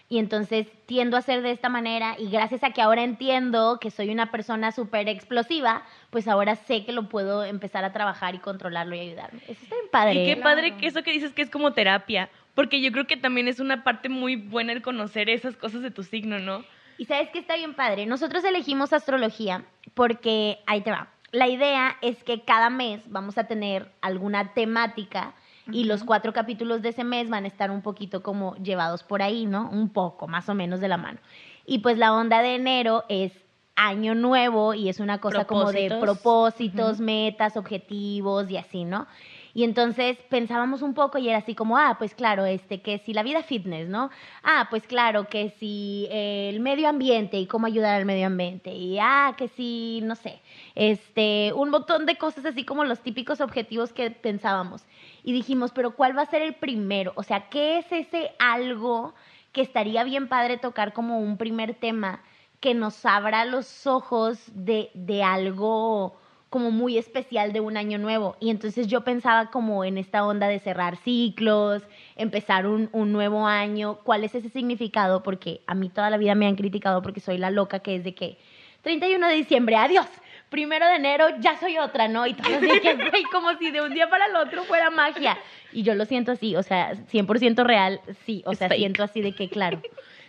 [0.10, 3.92] Y entonces tiendo a hacer de esta manera y gracias a que ahora entiendo que
[3.92, 8.40] soy una persona súper explosiva, pues ahora sé que lo puedo empezar a trabajar y
[8.40, 9.40] controlarlo y ayudarme.
[9.48, 10.14] Eso está bien padre.
[10.16, 10.44] Y qué Claro.
[10.44, 13.62] padre que eso que dices que es como terapia, porque yo creo que también es
[13.62, 16.66] una parte muy buena el conocer esas cosas de tu signo, ¿no?
[17.02, 18.06] Y sabes que está bien padre.
[18.06, 23.46] Nosotros elegimos astrología porque, ahí te va, la idea es que cada mes vamos a
[23.46, 25.34] tener alguna temática
[25.72, 29.24] y los cuatro capítulos de ese mes van a estar un poquito como llevados por
[29.24, 29.68] ahí, ¿no?
[29.72, 31.18] Un poco, más o menos de la mano.
[31.66, 33.34] Y pues la onda de enero es
[33.76, 36.22] año nuevo y es una cosa como de Propósitos.
[36.22, 39.08] propósitos, metas, objetivos y así, ¿no?
[39.54, 43.14] Y entonces pensábamos un poco y era así como, ah, pues claro, este, que si
[43.14, 44.10] la vida fitness, ¿no?
[44.44, 48.74] Ah, pues claro, que si eh, el medio ambiente y cómo ayudar al medio ambiente.
[48.74, 50.42] Y ah, que si, no sé,
[50.76, 54.86] este, un montón de cosas así como los típicos objetivos que pensábamos.
[55.24, 57.14] Y dijimos, pero ¿cuál va a ser el primero?
[57.16, 59.14] O sea, ¿qué es ese algo
[59.52, 62.22] que estaría bien padre tocar como un primer tema
[62.60, 66.21] que nos abra los ojos de, de algo
[66.52, 68.36] como muy especial de un año nuevo.
[68.42, 71.82] Y entonces yo pensaba como en esta onda de cerrar ciclos,
[72.18, 76.36] empezar un, un nuevo año, cuál es ese significado, porque a mí toda la vida
[76.36, 78.38] me han criticado porque soy la loca que es de que
[78.82, 80.08] 31 de diciembre, adiós.
[80.50, 82.28] Primero de enero ya soy otra, ¿no?
[82.28, 85.38] Y todo así que, güey, como si de un día para el otro fuera magia.
[85.72, 89.32] Y yo lo siento así, o sea, 100% real, sí, o sea, siento así de
[89.34, 89.82] que, claro,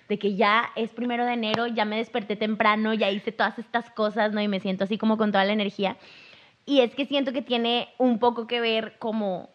[0.09, 3.91] de que ya es primero de enero, ya me desperté temprano, ya hice todas estas
[3.91, 4.41] cosas, ¿no?
[4.41, 5.97] Y me siento así como con toda la energía.
[6.67, 9.49] Y es que siento que tiene un poco que ver como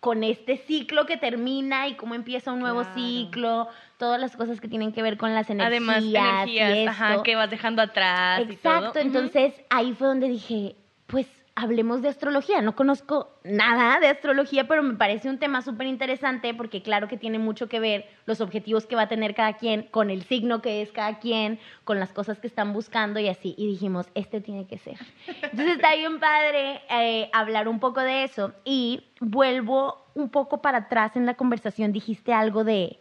[0.00, 2.94] con este ciclo que termina y cómo empieza un nuevo Claro.
[2.94, 5.82] ciclo, todas las cosas que tienen que ver con las energías.
[5.82, 8.76] Además, y energías, ajá, que vas dejando atrás y todo.
[8.76, 10.76] Exacto, entonces ahí fue donde dije,
[11.08, 11.26] pues
[11.58, 12.62] hablemos de astrología.
[12.62, 17.16] No conozco nada de astrología, pero me parece un tema súper interesante porque claro que
[17.16, 20.62] tiene mucho que ver los objetivos que va a tener cada quien, con el signo
[20.62, 23.54] que es cada quien, con las cosas que están buscando y así.
[23.58, 24.98] Y dijimos, este tiene que ser.
[25.42, 28.52] Entonces está bien padre eh, hablar un poco de eso.
[28.64, 31.92] Y vuelvo un poco para atrás en la conversación.
[31.92, 33.00] Dijiste algo de,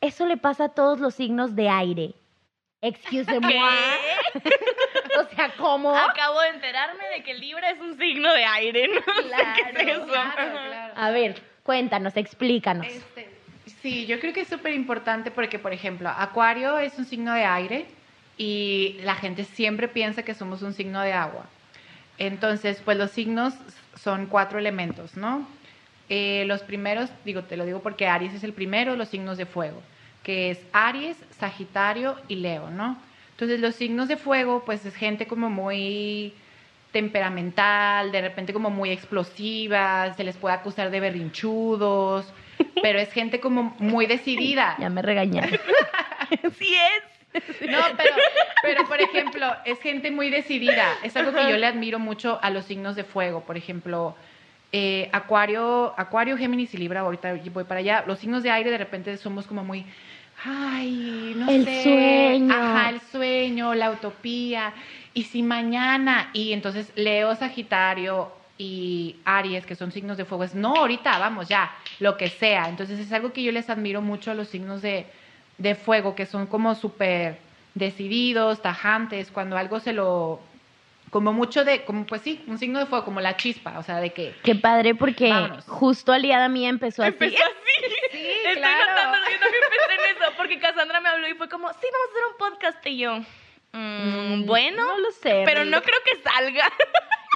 [0.00, 2.14] eso le pasa a todos los signos de aire.
[2.80, 3.52] Excuse-moi.
[5.18, 5.96] o sea, ¿cómo?
[5.96, 9.00] Acabo de enterarme de que Libra es un signo de aire, ¿no?
[9.28, 10.06] Claro, ¿Qué es eso?
[10.06, 10.94] Claro, claro.
[10.96, 12.86] A ver, cuéntanos, explícanos.
[12.86, 13.28] Este,
[13.82, 17.44] sí, yo creo que es súper importante porque, por ejemplo, Acuario es un signo de
[17.44, 17.86] aire
[18.36, 21.46] y la gente siempre piensa que somos un signo de agua.
[22.18, 23.54] Entonces, pues los signos
[23.96, 25.46] son cuatro elementos, ¿no?
[26.08, 29.46] Eh, los primeros, digo, te lo digo porque Aries es el primero, los signos de
[29.46, 29.82] fuego,
[30.28, 32.98] que es Aries, Sagitario y Leo, ¿no?
[33.30, 36.34] Entonces, los signos de fuego, pues es gente como muy
[36.92, 42.30] temperamental, de repente como muy explosiva, se les puede acusar de berrinchudos,
[42.82, 44.76] pero es gente como muy decidida.
[44.78, 45.58] Ya me regañaron.
[46.58, 47.70] Sí es.
[47.70, 48.14] No, pero,
[48.62, 50.92] pero por ejemplo, es gente muy decidida.
[51.02, 53.44] Es algo que yo le admiro mucho a los signos de fuego.
[53.44, 54.14] Por ejemplo,
[54.72, 58.04] eh, Acuario, Acuario, Géminis y Libra, ahorita voy para allá.
[58.06, 59.86] Los signos de aire de repente somos como muy,
[60.44, 61.82] ay, no El sé.
[61.82, 62.54] sueño.
[62.54, 64.72] Ajá, el sueño, la utopía.
[65.14, 70.54] Y si mañana, y entonces Leo, Sagitario y Aries, que son signos de fuego, es
[70.54, 71.70] no, ahorita, vamos, ya,
[72.00, 72.68] lo que sea.
[72.68, 75.06] Entonces es algo que yo les admiro mucho a los signos de,
[75.58, 77.38] de fuego, que son como súper
[77.74, 80.40] decididos, tajantes, cuando algo se lo,
[81.10, 83.98] como mucho de, como pues sí, un signo de fuego, como la chispa, o sea,
[84.00, 84.34] de que...
[84.42, 85.64] Qué padre porque Vámonos.
[85.66, 87.12] justo aliada mía empezó así.
[87.12, 87.54] Empezó así.
[88.10, 88.90] Sí, Estoy claro.
[88.90, 92.10] notándolo, yo también pensé eso, porque Cassandra me habló y fue como, sí, vamos a
[92.12, 93.18] hacer un podcast y yo.
[93.72, 94.08] mm,
[94.42, 96.70] Mm, bueno, no lo sé, pero no creo que salga.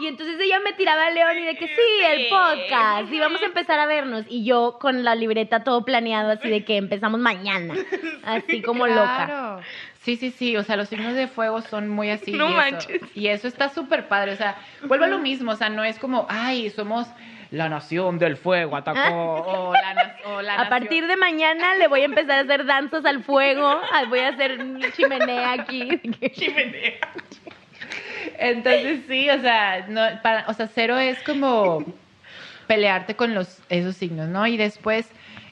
[0.00, 3.40] Y entonces ella me tiraba a León y de que sí, el podcast, y vamos
[3.42, 4.24] a empezar a vernos.
[4.26, 7.74] Y yo con la libreta todo planeado, así de que empezamos mañana,
[8.24, 9.60] así como loca.
[10.00, 12.32] Sí, sí, sí, o sea, los signos de fuego son muy así.
[12.32, 13.02] No y eso- manches.
[13.14, 14.56] y eso está súper padre, o sea,
[14.86, 17.06] vuelvo a lo mismo, o sea, no es como, ay, somos
[17.52, 22.00] la nación del fuego, atacó, la, na- la A nación- partir de mañana le voy
[22.00, 24.58] a empezar a hacer danzas al fuego, ah, voy a hacer
[24.96, 26.00] chimenea aquí.
[26.32, 26.94] Chimenea.
[28.38, 31.84] Entonces sí, o sea, no, para, o sea, cero es como
[32.66, 34.46] pelearte con los esos signos, ¿no?
[34.46, 35.08] Y después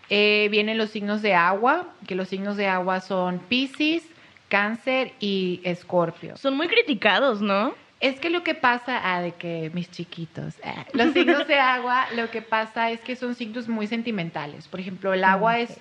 [0.09, 4.09] eh, vienen los signos de agua, que los signos de agua son Piscis,
[4.49, 6.37] Cáncer y Escorpio.
[6.37, 7.75] Son muy criticados, ¿no?
[8.01, 12.07] Es que lo que pasa, ah, de que mis chiquitos, ah, los signos de agua,
[12.17, 14.69] lo que pasa es que son signos muy sentimentales.
[14.69, 15.79] Por ejemplo, el agua es,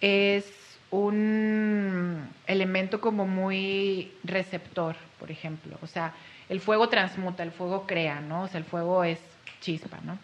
[0.00, 0.52] es
[0.90, 5.78] un elemento como muy receptor, por ejemplo.
[5.82, 6.14] O sea,
[6.48, 8.42] el fuego transmuta, el fuego crea, ¿no?
[8.42, 9.20] O sea, el fuego es
[9.60, 10.18] chispa, ¿no?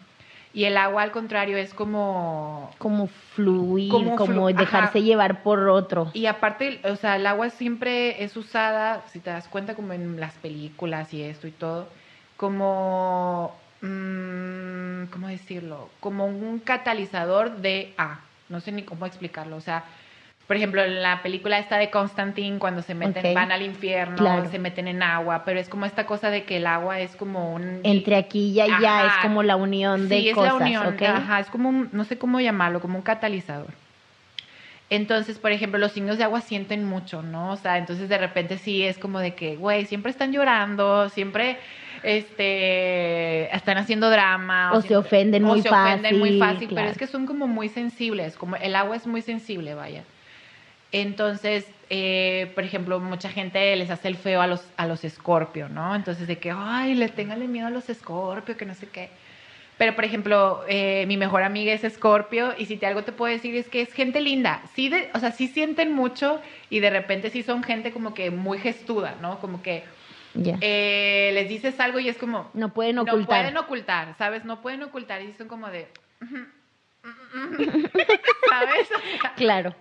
[0.53, 5.05] Y el agua, al contrario, es como Como fluir, Como dejarse ajá.
[5.05, 6.09] llevar por otro.
[6.13, 10.19] Y aparte, o sea, el agua siempre es usada, si te das cuenta, como en
[10.19, 11.87] las películas y esto y todo,
[12.37, 15.89] como, mm, ¿cómo decirlo?
[15.99, 18.19] Como un catalizador de A.
[18.49, 19.55] No sé ni cómo explicarlo.
[19.55, 19.83] O sea,
[20.49, 23.35] por ejemplo, en la película esta de Constantine, cuando se meten, Ok.
[23.35, 24.49] van al infierno, Claro.
[24.49, 27.53] se meten en agua, pero es como esta cosa de que el agua es como
[27.53, 27.81] un...
[27.83, 29.05] Entre aquí y allá Ajá.
[29.05, 31.01] es como la unión de sí, es cosas, la unión, ¿ok?
[31.03, 33.75] ajá, es como un, no sé cómo llamarlo, como un catalizador.
[34.89, 37.51] Entonces, por ejemplo, los signos de agua sienten mucho, ¿no?
[37.51, 41.57] O sea, entonces de repente sí es como de que, güey, siempre están llorando, siempre
[42.01, 46.69] este están haciendo drama O se siempre- ofenden o muy se ofenden muy fácil, fácil,
[46.73, 50.03] pero es que son como muy sensibles, como el agua es muy sensible, vaya.
[50.91, 55.69] Entonces, eh, por ejemplo, mucha gente les hace el feo a los a los escorpio,
[55.69, 55.95] ¿no?
[55.95, 59.09] Entonces de que, ay, le téngale miedo a los escorpio, que no sé qué.
[59.77, 63.31] Pero, por ejemplo, eh, mi mejor amiga es Escorpio y si te algo te puedo
[63.31, 64.61] decir es que es gente linda.
[64.75, 68.29] Sí, de, o sea, sí sienten mucho y de repente sí son gente como que
[68.29, 69.39] muy gestuda, ¿no?
[69.39, 69.85] Como que
[70.35, 72.51] eh, les dices algo y es como...
[72.53, 73.27] no pueden No ocultar.
[73.27, 74.43] pueden ocultar, ¿sabes?
[74.43, 75.87] No pueden ocultar y son como de...
[78.49, 78.89] ¿Sabes?
[79.35, 79.73] Claro,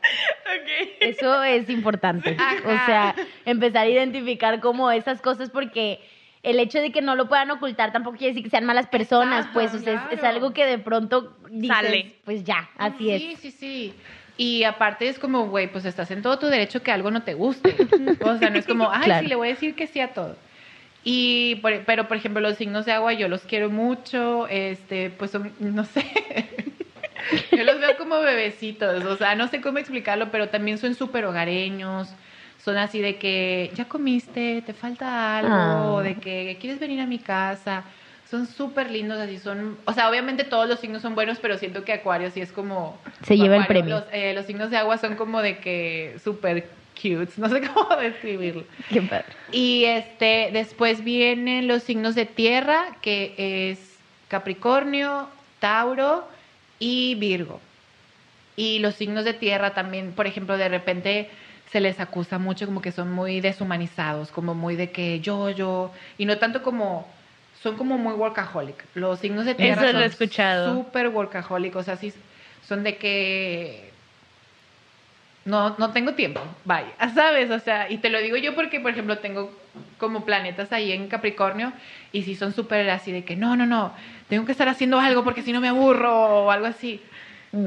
[1.01, 2.37] eso es importante.
[2.39, 2.57] Ajá.
[2.65, 6.01] O sea, empezar a identificar como esas cosas porque
[6.45, 9.47] el hecho de que no lo puedan ocultar tampoco quiere decir que sean malas personas,
[9.47, 12.15] Exacto, pues, o sea, es- algo que de pronto dices, Sale.
[12.25, 13.41] pues ya, así Sí, es.
[13.41, 13.95] sí, sí.
[14.37, 17.35] Y aparte es como, güey, pues estás en todo tu derecho que algo no te
[17.35, 17.75] guste.
[18.21, 19.23] O sea, no es como, ay, Claro.
[19.23, 20.37] sí, le voy a decir que sí a todo.
[21.03, 25.33] Y, por- pero, por ejemplo, los signos de agua yo los quiero mucho, este, pues
[25.33, 26.05] son, no sé,
[27.53, 31.25] yo los veo como bebecitos, o sea, no sé cómo explicarlo, pero también son súper
[31.25, 32.09] hogareños,
[32.65, 36.03] son así de que, ya comiste, te falta algo, Ah.
[36.03, 37.85] de que quieres venir a mi casa,
[38.31, 41.85] son súper lindos, así son, o sea, obviamente todos los signos son buenos, pero siento
[41.85, 42.99] que Acuario sí es como...
[43.23, 43.97] Se lleva el premio.
[43.97, 47.97] Los, eh, los signos de agua son como de que súper cute, no sé cómo
[47.97, 48.65] describirlo.
[48.91, 49.25] Qué padre.
[49.51, 53.35] Y este, después vienen los signos de tierra, que
[53.71, 53.97] es
[54.29, 56.29] Capricornio, Tauro
[56.79, 57.61] y Virgo.
[58.57, 61.31] Y los signos de tierra también, por ejemplo, de repente
[61.71, 65.93] se les acusa mucho como que son muy deshumanizados, como muy de que yo, yo,
[66.17, 67.07] y no tanto como,
[67.63, 68.85] son como muy workaholic.
[68.95, 72.13] Los signos de tierra Eso son súper workaholic, o sea, sí,
[72.67, 73.88] son de que
[75.49, 77.51] no, no tengo tiempo, vaya, ¿sabes?
[77.51, 79.51] O sea, y te lo digo yo porque, por ejemplo, tengo
[79.97, 81.73] como planetas ahí en Capricornio
[82.13, 83.93] y sí son súper así de que no, no, no,
[84.29, 87.01] tengo que estar haciendo algo porque si no me aburro o algo así.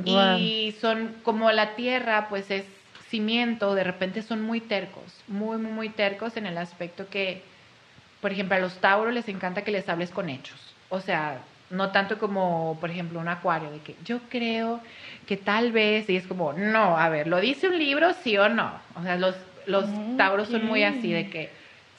[0.05, 2.65] Y son como la tierra, pues es
[3.09, 7.41] cimiento, de repente son muy tercos, muy, muy, muy tercos en el aspecto que,
[8.21, 10.59] por ejemplo, a los Tauros les encanta que les hables con hechos.
[10.89, 11.39] O sea,
[11.71, 14.81] no tanto como, por ejemplo, un acuario, de que yo creo
[15.27, 18.49] que tal vez, y es como, no, a ver, ¿lo dice un libro, sí o
[18.49, 18.71] no?
[18.95, 19.85] O sea, los, los
[20.17, 21.49] Tauros son muy así, de que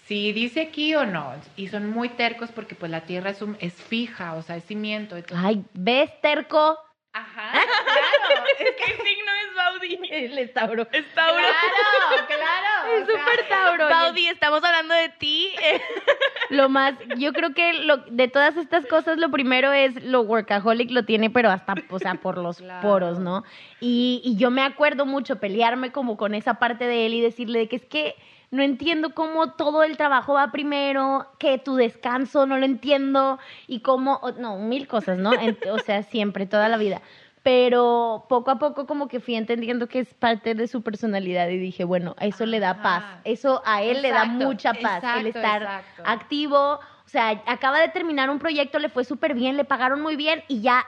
[0.07, 3.57] si dice aquí o no, y son muy tercos porque pues la tierra es, un,
[3.61, 5.17] es fija, o sea, es cimiento.
[5.17, 6.79] entonces- Ay, ¿ves, terco?
[7.15, 7.53] Ajá,
[7.85, 9.99] claro, es ¿Qué signo es Baudi?
[10.11, 10.87] El es Tauro.
[10.93, 11.43] Es Tauro.
[11.43, 12.72] Claro, claro.
[12.97, 13.89] Es súper Tauro.
[13.89, 15.51] Baudi, estamos hablando de ti.
[16.51, 20.91] Lo más, yo creo que lo, de todas estas cosas, lo primero es lo workaholic
[20.91, 22.87] lo tiene, pero hasta, o sea, por los Claro.
[22.87, 23.43] poros, ¿no?
[23.81, 27.61] Y, y yo me acuerdo mucho pelearme como con esa parte de él y decirle
[27.61, 28.17] de que es que
[28.51, 33.81] no entiendo cómo todo el trabajo va primero, que tu descanso no lo entiendo y
[33.81, 35.31] cómo, no, mil cosas, ¿no?
[35.71, 37.01] O sea, siempre, toda la vida.
[37.43, 41.59] Pero poco a poco como que fui entendiendo que es parte de su personalidad y
[41.59, 45.39] dije, bueno, eso le da paz, eso a él le da mucha paz, el exacto,
[45.39, 46.03] estar exacto.
[46.07, 46.75] activo,
[47.05, 50.45] o sea, acaba de terminar un proyecto, le fue súper bien, le pagaron muy bien
[50.47, 50.87] y ya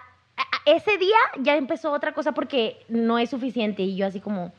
[0.64, 4.52] ese día ya empezó otra cosa porque no es suficiente y yo así como,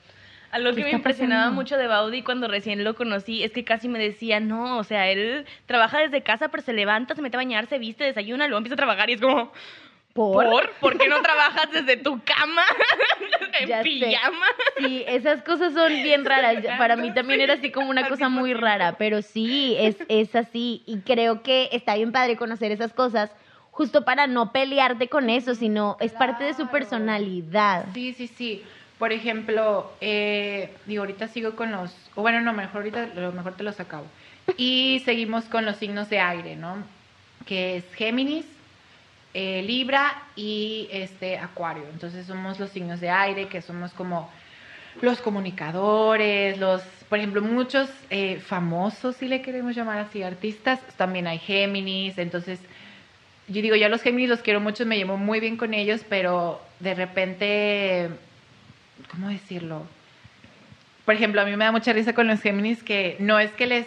[0.51, 1.55] Algo ¿Qué que me impresionaba pasando?
[1.61, 5.09] mucho de Baudi cuando recién lo conocí es que casi me decía, no, o sea,
[5.09, 8.57] él trabaja desde casa, pero se levanta, se mete a bañar, se viste, desayuna, luego
[8.57, 9.51] empieza a trabajar y es como,
[10.15, 10.45] ¿por?
[10.49, 10.69] ¿por?
[10.79, 12.61] ¿Por qué no trabajas desde tu cama?
[13.59, 13.83] en Ya sé.
[13.83, 14.45] pijama.
[14.77, 16.63] Sí, esas cosas son bien raras.
[16.77, 20.83] Para mí también era así como una cosa muy rara, pero sí, es, es así.
[20.85, 23.29] Y creo que está bien padre conocer esas cosas
[23.71, 27.85] justo para no pelearte con eso, sino es parte de su personalidad.
[27.93, 28.63] Sí, sí, sí.
[28.97, 33.53] Por ejemplo, eh, digo, ahorita sigo con los, o bueno, no, mejor ahorita, lo mejor
[33.57, 34.05] te los acabo.
[34.55, 36.77] Y seguimos con los signos de aire, ¿no?
[37.45, 38.45] Que es Géminis,
[39.37, 41.83] eh, Libra y este Acuario.
[41.91, 44.31] Entonces somos los signos de aire, que somos como
[45.01, 51.27] los comunicadores, los, por ejemplo, muchos eh, famosos, si le queremos llamar así, artistas, también
[51.27, 52.61] hay Géminis, entonces
[53.49, 56.61] yo digo, yo los Géminis los quiero mucho, me llevo muy bien con ellos, pero
[56.79, 58.09] de repente,
[59.11, 59.85] ¿cómo decirlo?
[61.03, 63.67] Por ejemplo, a mí me da mucha risa con los Géminis que no es que
[63.67, 63.85] les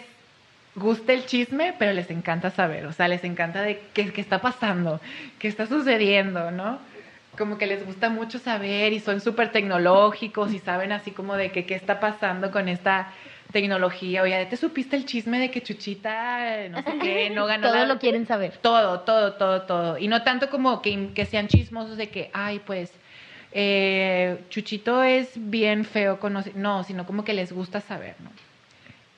[0.79, 4.39] guste el chisme, pero les encanta saber, o sea, les encanta de qué, qué está
[4.41, 4.99] pasando,
[5.37, 6.79] qué está sucediendo, ¿no?
[7.37, 11.51] Como que les gusta mucho saber y son súper tecnológicos y saben así como de
[11.51, 13.11] que qué está pasando con esta
[13.51, 14.21] tecnología.
[14.23, 17.85] Oye, ¿te supiste el chisme de que Chuchita, no sé qué, no ganó Todo la-
[17.85, 18.57] lo quieren saber.
[18.61, 19.97] todo, todo, todo, todo.
[19.97, 22.91] Y no tanto como que, que sean chismosos de que, ay, pues,
[23.51, 26.55] eh, Chuchito es bien feo conocer.
[26.55, 28.29] No, sino como que les gusta saber, ¿no?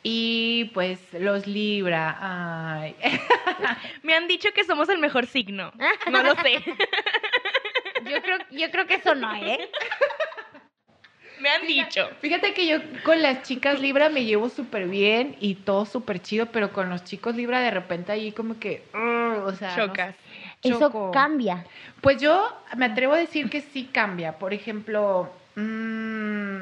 [0.04, 2.96] Y pues los Libra, ay.
[4.04, 5.72] Me han dicho que somos el mejor signo.
[6.10, 6.64] No lo sé.
[8.10, 9.70] Yo creo, yo creo que eso no, ¿eh?
[11.40, 12.10] Me han dicho.
[12.20, 16.48] Fíjate que yo con las chicas Libra me llevo súper bien y todo súper chido,
[16.48, 20.16] pero con los chicos Libra de repente ahí como que, "Ugh", o sea, no Chocas.
[20.64, 21.64] sé, Eso cambia.
[22.02, 24.40] Pues yo me atrevo a decir que sí cambia.
[24.40, 26.62] Por ejemplo, mm,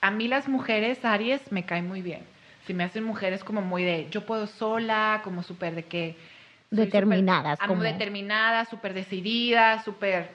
[0.00, 2.24] a mí las mujeres Aries me caen muy bien.
[2.70, 6.14] Si me hacen mujeres como muy de, yo puedo sola, como súper de que...
[6.70, 10.28] Determinadas, súper- como- determinadas, súper decididas, súper...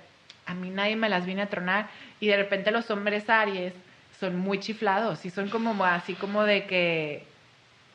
[0.46, 1.88] A mí nadie me las viene a tronar.
[2.20, 3.72] Y de repente los hombres Aries
[4.20, 7.24] son muy chiflados y son como así como de que...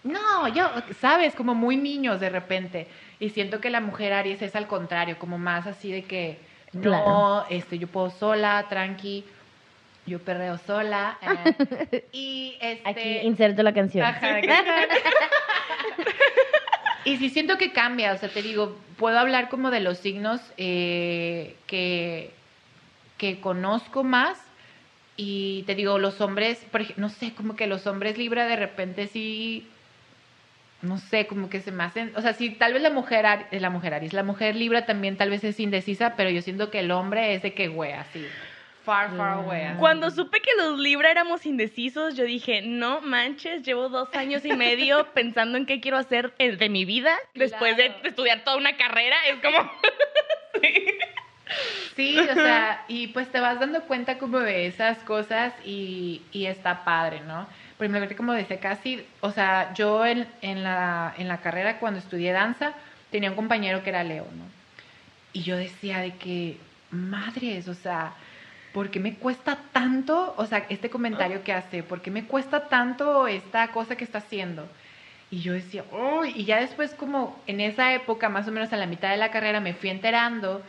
[0.05, 2.87] No, yo, sabes, como muy niños de repente.
[3.19, 6.39] Y siento que la mujer Aries es al contrario, como más así de que
[6.73, 7.47] no, Claro.
[7.51, 9.23] este, yo puedo sola, tranqui,
[10.11, 11.19] yo perreo sola.
[11.23, 12.89] eh, y este.
[12.89, 14.05] Aquí inserto la canción.
[14.05, 14.41] Ajá,
[17.05, 20.41] y sí siento que cambia, o sea, te digo, puedo hablar como de los signos
[20.59, 22.31] eh, que,
[23.17, 24.39] que conozco más
[25.17, 28.57] y te digo, los hombres, por ejemplo, no sé, como que los hombres Libra de
[28.57, 29.67] repente sí,
[30.83, 33.71] no sé, como que se me hacen, o sea, sí, tal vez la mujer, la
[33.71, 36.91] mujer Aries, la mujer Libra también tal vez es indecisa, pero yo siento que el
[36.91, 38.27] hombre es de que güey, así,
[38.91, 39.63] far, far away.
[39.63, 39.79] así.
[39.79, 44.53] Cuando supe que los Libra éramos indecisos, yo dije, no manches, llevo dos años y
[44.53, 48.77] medio pensando en qué quiero hacer eh, de mi vida después de estudiar toda una
[48.77, 49.17] carrera.
[49.29, 49.71] Es como...
[51.97, 56.47] Sí, o sea, y pues te vas dando cuenta como de esas cosas y, y
[56.47, 57.45] está padre, ¿no?
[57.77, 61.99] Por ejemplo, como decía casi, o sea, yo en, en, la, en la carrera cuando
[61.99, 62.73] estudié danza
[63.11, 64.45] tenía un compañero que era Leo, ¿no?
[65.33, 66.57] Y yo decía de que,
[66.93, 68.13] madres, o sea,
[68.73, 72.69] ¿por qué me cuesta tanto, o sea, este comentario que hace, ¿por qué me cuesta
[72.69, 74.67] tanto esta cosa que está haciendo?
[75.31, 78.77] Y yo decía, uy, y ya después como en esa época, más o menos a
[78.77, 80.63] la mitad de la carrera, me fui enterando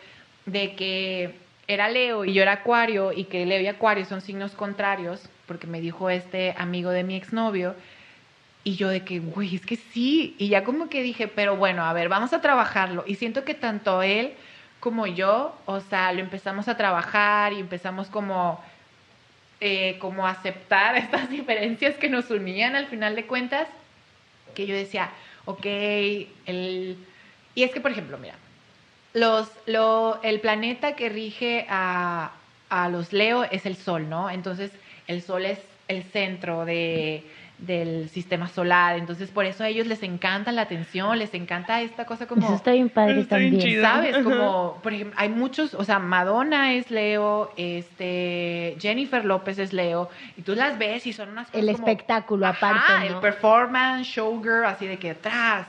[0.45, 1.35] de que
[1.67, 5.67] era Leo y yo era Acuario y que Leo y Acuario son signos contrarios, porque
[5.67, 7.75] me dijo este amigo de mi exnovio,
[8.63, 11.83] y yo de que, güey, es que sí, y ya como que dije, pero bueno,
[11.83, 14.33] a ver, vamos a trabajarlo, y siento que tanto él
[14.81, 18.61] como yo, o sea, lo empezamos a trabajar y empezamos como,
[19.61, 23.69] eh, como a aceptar estas diferencias que nos unían al final de cuentas,
[24.53, 25.11] que yo decía,
[25.45, 25.65] ok,
[26.45, 26.97] el...
[27.53, 28.35] Y es que, por ejemplo, mira,
[29.13, 32.31] los, lo, el planeta que rige a,
[32.69, 34.29] a los Leo es el Sol, ¿no?
[34.29, 34.71] Entonces,
[35.07, 37.23] el Sol es el centro de,
[37.61, 42.05] del sistema solar, entonces por eso a ellos les encanta la atención, les encanta esta
[42.05, 42.45] cosa como...
[42.47, 43.71] Eso está bien padre Está bien también.
[43.71, 43.83] chido.
[43.83, 44.17] ¿Sabes?
[44.17, 50.09] Como, por ejemplo, hay muchos, o sea, Madonna es Leo, este, Jennifer López es Leo,
[50.37, 53.21] y tú las ves y son unas cosas El como- espectáculo Ajá, aparte, el ¿no?
[53.21, 55.67] performance, showgirl, así de que atrás.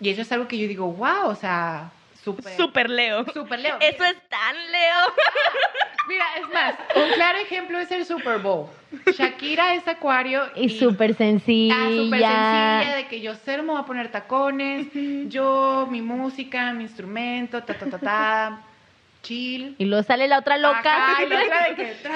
[0.00, 1.90] Y eso es algo que yo digo, wow, o sea,
[2.24, 2.56] súper.
[2.56, 3.24] Súper Leo.
[3.32, 3.76] Súper Leo.
[3.80, 5.14] Eso es tan Leo.
[6.08, 8.66] Mira, es más, un claro ejemplo es el Super Bowl.
[9.16, 11.74] Shakira es acuario Y súper sencilla.
[11.76, 14.88] Ah, súper sencilla, de que yo me voy a poner tacones,
[15.28, 18.60] yo, mi música, mi instrumento, ta, ta, ta, ta,
[19.24, 19.74] chill.
[19.78, 20.78] Y luego sale la otra loca.
[20.84, 22.14] Ajá, y la otra de que, tra,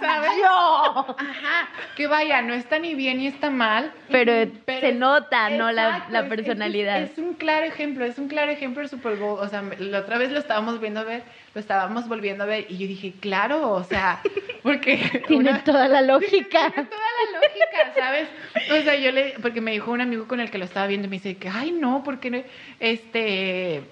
[0.00, 0.30] ¿sabes?
[0.36, 1.16] Yo.
[1.18, 3.92] Ajá, que vaya, no está ni bien ni está mal.
[4.10, 5.70] Pero, Pero se nota, ¿no?
[5.70, 7.02] La, la es- personalidad.
[7.02, 9.38] Es, un claro ejemplo, es un claro ejemplo el Super Bowl.
[9.38, 11.22] O sea, la otra vez lo estábamos viendo a ver,
[11.54, 14.20] lo estábamos volviendo a ver y yo dije, claro, o sea,
[14.62, 15.22] porque...
[15.28, 16.70] Tiene una- toda la lógica.
[16.72, 17.00] Tiene toda
[17.32, 18.28] la lógica, ¿sabes?
[18.72, 21.06] O sea, yo le, porque me dijo un amigo con el que lo estaba viendo
[21.06, 22.38] y me dice que, ay, no, porque no,
[22.80, 23.82] este,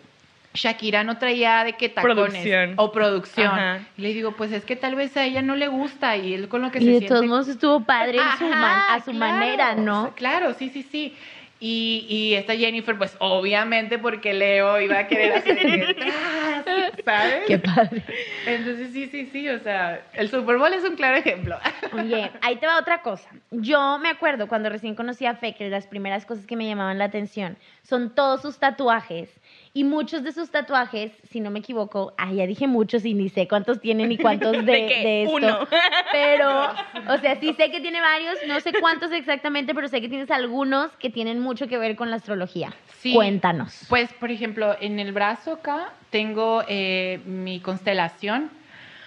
[0.55, 2.75] Shakira no traía de qué tacones Producción.
[2.77, 3.47] o producción.
[3.47, 3.81] Ajá.
[3.97, 6.49] Y le digo, pues es que tal vez a ella no le gusta y él
[6.49, 9.01] con lo que Y se de siente todos modos estuvo padre en su man- a
[9.01, 10.13] su claro, manera, ¿no?
[10.15, 11.17] claro, sí, sí, sí.
[11.65, 15.57] Y, y esta Jennifer, pues obviamente porque Leo iba a querer hacer
[17.05, 17.43] ¿sabes?
[17.47, 18.03] Qué padre.
[18.47, 21.57] Entonces sí, sí, sí, o sea, el Super Bowl es un claro ejemplo.
[21.93, 23.29] Oye, ahí te va otra cosa.
[23.53, 26.99] Yo me acuerdo cuando recién conocí a Fe que las primeras cosas que me llamaban
[26.99, 29.31] la atención son todos sus tatuajes.
[29.75, 33.31] Y muchos de sus tatuajes, si no me equivoco, ay, ya dije muchos y ni
[33.31, 34.95] sé cuántos tienen ni cuántos de, ¿De qué?
[35.03, 35.35] de esto.
[35.35, 35.59] Uno.
[36.13, 36.65] Pero,
[37.09, 40.31] o sea, sí sé que tiene varios, no sé cuántos exactamente, pero sé que tienes
[40.31, 42.75] algunos que tienen mucho que ver con la astrología.
[42.99, 43.15] Sí.
[43.15, 43.87] Cuéntanos.
[43.89, 48.51] Pues, por ejemplo, en el brazo acá tengo eh, mi constelación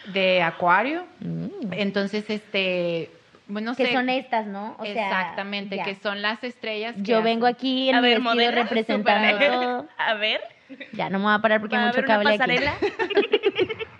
[0.07, 1.05] de Acuario.
[1.19, 1.73] Mm.
[1.73, 3.11] Entonces, este,
[3.47, 3.93] bueno, no que sé.
[3.93, 4.75] son estas, ¿no?
[4.79, 6.95] O sea, exactamente, que son las estrellas.
[6.95, 9.87] que Yo vengo aquí en A mi ver, vestido representando.
[9.97, 10.54] A ver.
[10.93, 12.55] Ya no me voy a parar porque hay ¿Va a mucho cable aquí.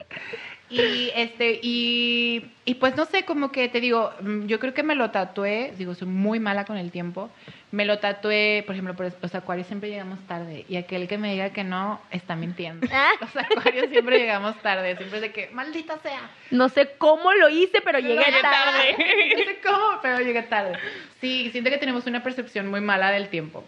[0.68, 4.82] Y este, y, y pues no sé, como que te digo, mm, yo creo que
[4.82, 7.30] me lo tatué, digo, soy muy mala con el tiempo.
[7.72, 10.66] Me lo tatué, por ejemplo, por los acuarios siempre llegamos tarde.
[10.68, 12.88] Y aquel que me diga que no, está mintiendo.
[12.92, 13.12] Ah.
[13.22, 16.30] Los acuarios siempre llegamos tarde, siempre es de que, maldita sea.
[16.52, 18.96] No sé cómo lo hice, pero llegué Llegué tarde.
[18.96, 19.36] tarde.
[19.38, 20.74] No sé cómo, pero llegué tarde.
[21.22, 23.64] Sí, siento que tenemos una percepción muy mala del tiempo.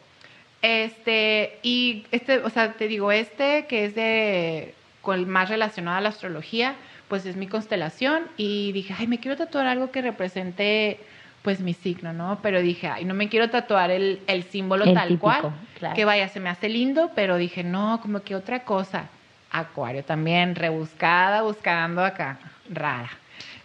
[0.68, 6.02] Este, y este, o sea, te digo, este que es de con más relacionado a
[6.02, 6.76] la astrología,
[7.08, 11.00] pues es mi constelación y dije, ay, me quiero tatuar algo que represente
[11.42, 12.40] pues mi signo, ¿no?
[12.42, 15.96] Pero dije, ay, no me quiero tatuar el, el símbolo El tal típico, cual, claro.
[15.96, 19.06] que vaya, se me hace lindo, pero dije, no, como que otra cosa.
[19.52, 22.40] Acuario también, rebuscada, buscando acá,
[22.70, 23.10] rara.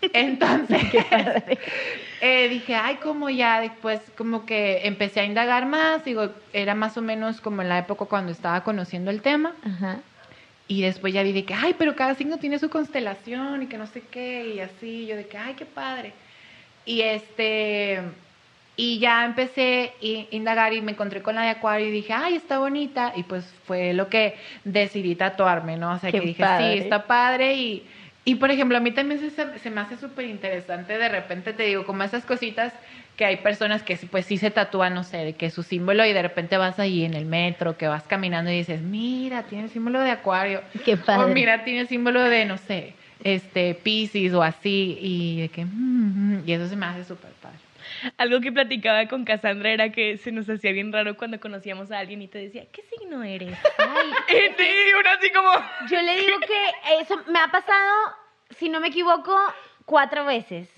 [0.13, 0.83] Entonces,
[2.21, 6.97] eh, dije, ay, como ya después, como que empecé a indagar más, digo, era más
[6.97, 10.01] o menos como en la época cuando estaba conociendo el tema, Ajá.
[10.67, 13.79] y después ya vi de que, ay, pero cada signo tiene su constelación y que
[13.79, 16.13] no sé qué, y así, yo de que, ay, qué padre.
[16.85, 18.01] Y este,
[18.77, 22.35] y ya empecé a indagar y me encontré con la de Acuario y dije, ay,
[22.35, 24.35] está bonita, y pues fue lo que
[24.65, 25.93] decidí tatuarme, ¿no?
[25.93, 26.73] O sea, Qué que dije, padre.
[26.73, 27.87] sí, está padre y...
[28.25, 31.65] Y por ejemplo, a mí también se, se me hace súper interesante, de repente te
[31.65, 32.73] digo, como esas cositas
[33.17, 36.13] que hay personas que pues sí se tatúan, no sé, de que su símbolo y
[36.13, 39.71] de repente vas ahí en el metro, que vas caminando y dices, mira, tiene el
[39.71, 40.63] símbolo de acuario.
[40.85, 41.25] Qué padre.
[41.25, 42.95] O mira, tiene el símbolo de, no sé,
[43.25, 47.33] este, Pisces o así, y de que, mm, mm, y eso se me hace súper
[47.33, 47.59] padre.
[48.19, 51.99] Algo que platicaba con Cassandra era que se nos hacía bien raro cuando conocíamos a
[51.99, 53.57] alguien y te decía, ¿qué signo eres?
[53.79, 55.51] Ay, Y sí, uno así como...
[55.91, 58.15] yo le digo que eso me ha pasado,
[58.51, 59.37] si no me equivoco,
[59.85, 60.69] cuatro veces.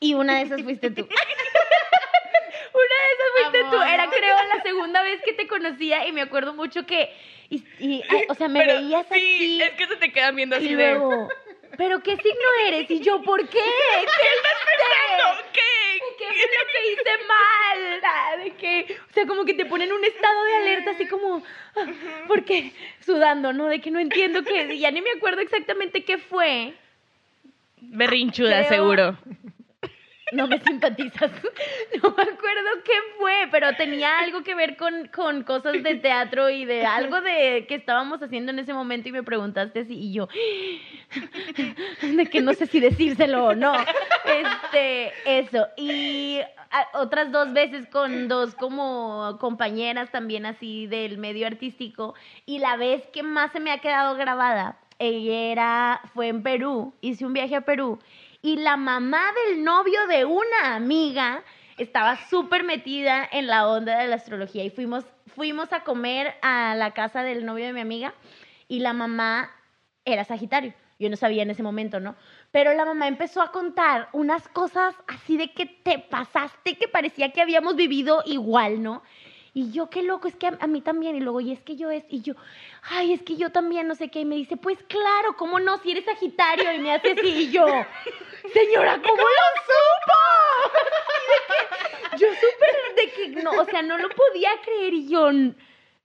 [0.00, 1.02] Y una de esas fuiste tú.
[1.02, 3.82] Una de esas fuiste tú.
[3.82, 7.12] Era, creo, la segunda vez que te conocía y me acuerdo mucho que,
[7.50, 9.62] y, y, ay, o sea, me Pero veías sí, así.
[9.62, 11.00] es que se te quedan viendo así y de...
[11.78, 12.90] ¿pero qué signo eres?
[12.90, 13.58] Y yo, ¿por qué?
[13.58, 14.10] ¿Qué hice?
[15.54, 15.60] ¿Qué?
[16.18, 18.00] ¿Qué fue lo que hice mal?
[18.04, 21.42] Ah, De que, o sea, como que te ponen un estado de alerta así como,
[21.76, 21.86] ah,
[22.26, 22.72] ¿por qué?
[23.00, 23.66] Sudando, ¿no?
[23.68, 26.74] De que no entiendo qué, ya ni me acuerdo exactamente qué fue.
[27.80, 29.18] Berrinchuda, Creo- seguro.
[30.32, 31.30] No me simpatizas.
[32.02, 36.50] No me acuerdo qué fue, pero tenía algo que ver con, con cosas de teatro
[36.50, 40.12] y de algo de que estábamos haciendo en ese momento y me preguntaste así y
[40.12, 40.28] yo
[42.02, 43.72] de que no sé si decírselo o no.
[44.24, 45.66] Este, eso.
[45.76, 46.40] Y
[46.94, 52.14] otras dos veces con dos como compañeras también así del medio artístico
[52.44, 57.24] y la vez que más se me ha quedado grabada era fue en Perú, hice
[57.24, 57.98] un viaje a Perú
[58.42, 61.42] y la mamá del novio de una amiga
[61.76, 66.74] estaba súper metida en la onda de la astrología y fuimos, fuimos a comer a
[66.76, 68.14] la casa del novio de mi amiga
[68.68, 69.50] y la mamá
[70.04, 70.74] era Sagitario.
[71.00, 72.16] Yo no sabía en ese momento, ¿no?
[72.50, 77.30] Pero la mamá empezó a contar unas cosas así de que te pasaste, que parecía
[77.30, 79.02] que habíamos vivido igual, ¿no?
[79.54, 81.16] Y yo, qué loco, es que a, mí también.
[81.16, 82.34] Y luego, y es que yo es, y yo,
[82.82, 84.20] ay, es que yo también, no sé qué.
[84.20, 85.78] Y me dice, pues claro, ¿cómo no?
[85.78, 86.72] Si eres Sagitario.
[86.72, 87.66] Y me hace así, y yo,
[88.52, 90.18] señora, ¿cómo lo supo?
[92.18, 94.94] Yo súper, de que, no, o sea, no lo podía creer.
[94.94, 95.30] Y yo,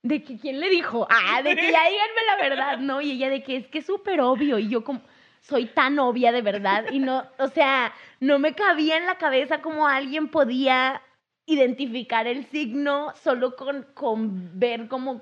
[0.03, 1.07] de que, ¿quién le dijo?
[1.09, 3.01] Ah, de que ya díganme la verdad, ¿no?
[3.01, 4.59] Y ella de que es que es súper obvio.
[4.59, 5.01] Y yo como,
[5.41, 6.85] soy tan obvia de verdad.
[6.91, 11.01] Y no, o sea, no me cabía en la cabeza como alguien podía
[11.45, 15.21] identificar el signo solo con, con ver como,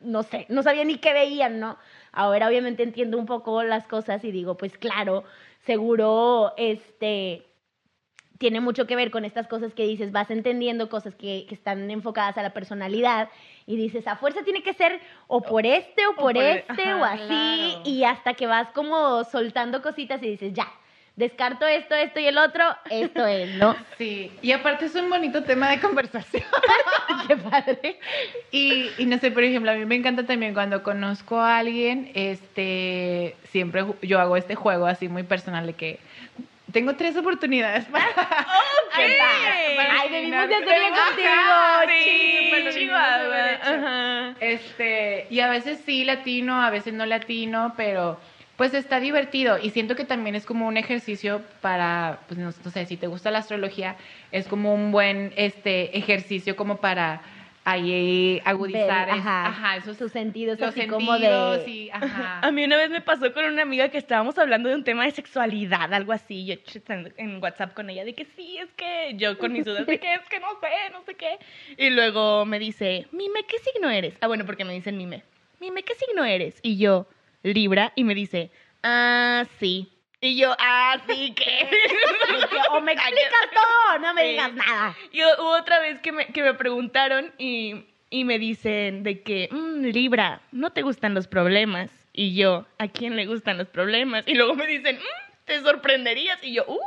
[0.00, 1.78] no sé, no sabía ni qué veían, ¿no?
[2.12, 5.24] Ahora obviamente entiendo un poco las cosas y digo, pues claro,
[5.64, 7.44] seguro, este,
[8.38, 11.90] tiene mucho que ver con estas cosas que dices, vas entendiendo cosas que, que están
[11.90, 13.28] enfocadas a la personalidad
[13.66, 16.82] y dices, a fuerza tiene que ser o por este o por, por el- este
[16.82, 17.82] ajá, o así claro.
[17.84, 20.68] y hasta que vas como soltando cositas y dices, ya,
[21.18, 23.76] descarto esto, esto y el otro, esto es, ¿no?
[23.98, 26.44] Sí, y aparte es un bonito tema de conversación.
[27.26, 27.98] Qué padre.
[28.52, 32.12] Y, y no sé, por ejemplo, a mí me encanta también cuando conozco a alguien,
[32.14, 35.98] este, siempre yo hago este juego así muy personal de que
[36.72, 38.06] tengo tres oportunidades para...
[38.92, 41.30] Ay, Ay, Ay, debimos de Ajá, hacerlo contigo.
[42.04, 42.90] Sí, sí.
[42.90, 44.34] Ajá.
[44.38, 48.20] Este, y a veces sí latino, a veces no latino, pero
[48.58, 52.70] pues está divertido y siento que también es como un ejercicio para, pues no, no
[52.70, 53.96] sé, si te gusta la astrología,
[54.32, 57.22] es como un buen este ejercicio como para
[57.64, 61.70] ahí agudizar Ver, es- ajá, ajá, esos sus sentidos los así sentidos como de...
[61.70, 62.40] y, ajá.
[62.42, 65.04] A mí una vez me pasó con una amiga que estábamos hablando de un tema
[65.04, 66.44] de sexualidad, algo así.
[66.46, 66.54] Yo
[67.16, 70.14] en WhatsApp con ella de que sí, es que yo con mis dudas de que
[70.14, 71.38] es que no sé, no sé qué.
[71.76, 74.14] Y luego me dice, Mime, ¿qué signo eres?
[74.20, 75.22] Ah, bueno, porque me dicen Mime.
[75.60, 76.58] Mime, ¿qué signo eres?
[76.62, 77.06] Y yo,
[77.42, 78.50] Libra, y me dice,
[78.82, 79.88] ah, sí.
[80.20, 81.68] Y yo, ah, sí, ¿qué?
[82.40, 84.28] de que, o me explicas todo, no me Sí.
[84.30, 84.96] digas nada.
[85.12, 89.84] Y otra vez que me, que me preguntaron y, y me dicen de que, "Mm,
[89.86, 91.90] Libra, no te gustan los problemas.
[92.12, 94.26] Y yo, ¿a quién le gustan los problemas?
[94.26, 96.42] Y luego me dicen, "Mm, te sorprenderías.
[96.42, 96.80] Y yo, uh.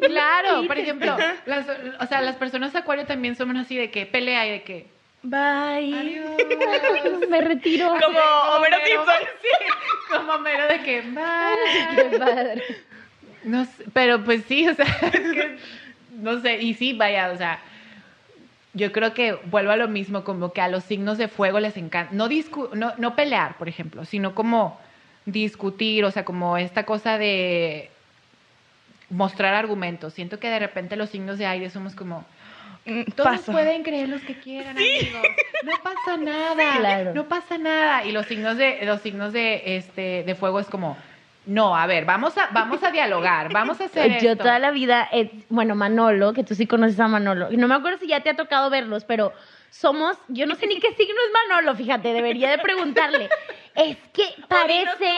[0.00, 1.66] Claro, por ejemplo, las,
[2.00, 4.86] o sea, las personas acuario también somos así de que pelea y de que
[5.22, 5.94] Bye.
[5.94, 7.28] adiós.
[7.28, 7.88] Me retiro.
[7.88, 9.14] Como Homero Simpson.
[9.40, 9.48] Sí,
[10.10, 12.10] como mero de que bye.
[12.10, 12.62] Qué padre.
[13.44, 15.58] No sé, pero pues sí, o sea, es que,
[16.12, 17.60] no sé, y sí, vaya, o sea,
[18.74, 21.76] yo creo que vuelvo a lo mismo, como que a los signos de fuego les
[21.76, 24.80] encanta, no, discu no, no pelear, por ejemplo, sino como
[25.26, 27.90] discutir, o sea, como esta cosa de
[29.10, 30.14] mostrar argumentos.
[30.14, 32.24] Siento que de repente los signos de aire somos como,
[33.14, 33.52] todos pasa.
[33.52, 35.22] pueden creer los que quieran, amigos.
[35.64, 36.76] No pasa nada.
[36.78, 37.14] Claro.
[37.14, 38.04] No pasa nada.
[38.04, 40.96] Y los signos de los signos de este de fuego es como
[41.44, 44.44] no, a ver, vamos a vamos a dialogar, vamos a hacer Yo esto.
[44.44, 47.74] toda la vida, eh, bueno, Manolo, que tú sí conoces a Manolo, y no me
[47.74, 49.32] acuerdo si ya te ha tocado verlos, pero
[49.70, 53.28] somos, yo no sé ni qué signo es Manolo, fíjate, debería de preguntarle.
[53.74, 55.10] Es que parece,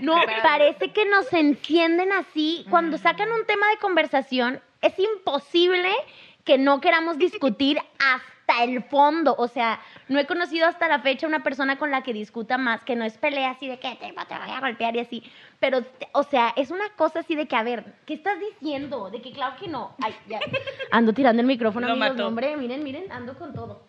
[0.00, 2.66] no, parece que nos encienden así.
[2.68, 5.90] Cuando sacan un tema de conversación, es imposible
[6.44, 9.34] que no queramos discutir hasta el fondo.
[9.38, 12.82] O sea, no he conocido hasta la fecha una persona con la que discuta más,
[12.84, 15.22] que no es pelea así de que te, te voy a golpear y así.
[15.60, 15.80] Pero,
[16.12, 19.10] o sea, es una cosa así de que, a ver, ¿qué estás diciendo?
[19.10, 19.94] De que claro que no.
[20.02, 20.40] Ay, ya.
[20.90, 22.10] Ando tirando el micrófono, Lo amigos.
[22.10, 22.28] mató.
[22.28, 23.82] Hombre, miren, miren, ando con todo.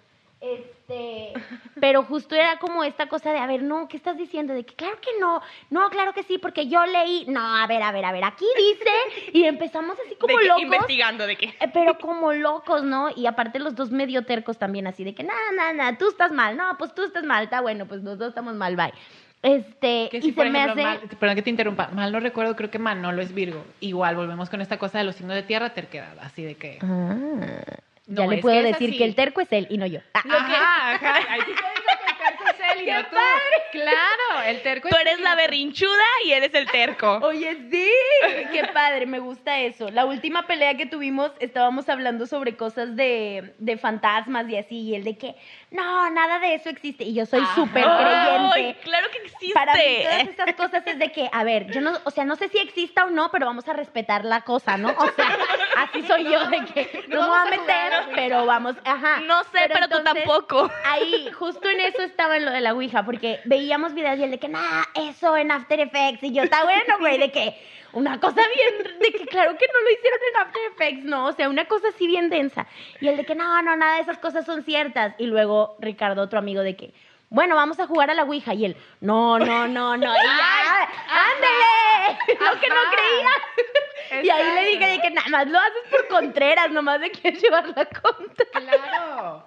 [0.53, 1.33] Este,
[1.81, 4.53] pero justo era como esta cosa de, a ver, no, ¿qué estás diciendo?
[4.53, 5.41] De que claro que no,
[5.71, 8.45] no, claro que sí, porque yo leí, no, a ver, a ver, a ver, aquí
[8.55, 10.63] dice, y empezamos así como De que locos.
[10.63, 11.45] investigando de qué.
[11.59, 13.09] Eh, Pero como locos, ¿no?
[13.15, 16.31] Y aparte los dos medio tercos también, así de que, nada, nada, nada, tú estás
[16.31, 18.93] mal, no, pues tú estás mal, está bueno, pues los dos estamos mal, bye.
[19.41, 20.81] Este, que y si, se por me hace...
[20.81, 23.63] mal- perdón que te interrumpa, mal no recuerdo, creo que Manolo es Virgo.
[23.79, 27.35] Igual volvemos con esta cosa de los signos de tierra terquedad, así de que Ah,
[28.07, 29.99] ya le puedo que decir que el terco es él y no yo.
[30.13, 31.15] Ajá, ajá.
[31.29, 33.05] Ahí sí te digo que el terco es él.
[33.71, 36.03] Claro, el terco Tú es eres la berrinchuda.
[36.25, 37.19] y eres el terco.
[37.23, 37.89] Oye, sí,
[38.51, 39.89] qué padre, me gusta eso.
[39.89, 44.95] La última pelea que tuvimos estábamos hablando sobre cosas de, de fantasmas y así, y
[44.95, 45.35] él de que,
[45.71, 47.03] no, nada de eso existe.
[47.03, 48.03] Y yo soy súper Ay,
[48.53, 48.79] creyente.
[48.83, 49.53] claro que existe.
[49.53, 52.35] Para mí todas esas cosas es de que, a ver, yo no, o sea, no
[52.35, 54.89] sé si exista o no, pero vamos a respetar la cosa, ¿no?
[54.89, 55.37] O sea,
[55.77, 58.09] así soy yo de que no, me voy a vamos a meter, jugar.
[58.15, 59.19] pero vamos, ajá.
[59.21, 60.71] No sé, pero, tú entonces, tampoco.
[60.85, 64.31] Ahí, justo en eso estaba en lo de la Ouija, porque veíamos videos y él
[64.31, 66.23] de que, nah, eso en After Effects.
[66.23, 67.55] Y yo, está bueno, güey, de que
[67.93, 71.31] una cosa bien, de que claro que no lo hicieron en After Effects, no, o
[71.31, 72.67] sea, una cosa así bien densa.
[72.99, 75.13] Y él de que, no, no, nada de esas cosas son ciertas.
[75.19, 76.93] Y luego Ricardo, otro amigo, de que,
[77.29, 78.53] bueno, vamos a jugar a la Ouija.
[78.55, 80.11] Y él, no, no, no, no.
[80.11, 80.89] Y ya,
[81.31, 83.84] ándale, lo que no Ajá.
[84.23, 87.41] Y ahí le dije de que nada más lo haces por Contreras, nomás le quieres
[87.43, 88.45] llevar la contra.
[88.51, 89.43] Claro.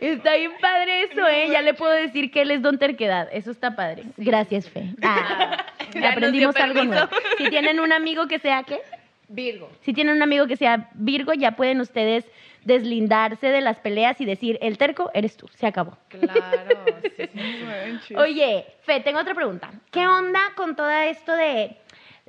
[0.00, 1.48] Está bien padre eso, ¿eh?
[1.50, 3.28] Ya le puedo decir que él es don terquedad.
[3.32, 4.04] Eso está padre.
[4.16, 4.94] Gracias, Fe.
[5.02, 7.08] Ah, Ya aprendimos algo nuevo.
[7.36, 8.80] Si tienen un amigo que sea, ¿qué?
[9.28, 9.70] Virgo.
[9.82, 12.24] Si tienen un amigo que sea Virgo, ya pueden ustedes
[12.64, 15.96] deslindarse de las peleas y decir, el terco eres tú, se acabó.
[16.08, 16.84] Claro.
[17.02, 18.14] sí, sí, sí.
[18.16, 19.70] Oye, Fe, tengo otra pregunta.
[19.90, 21.76] ¿Qué onda con todo esto de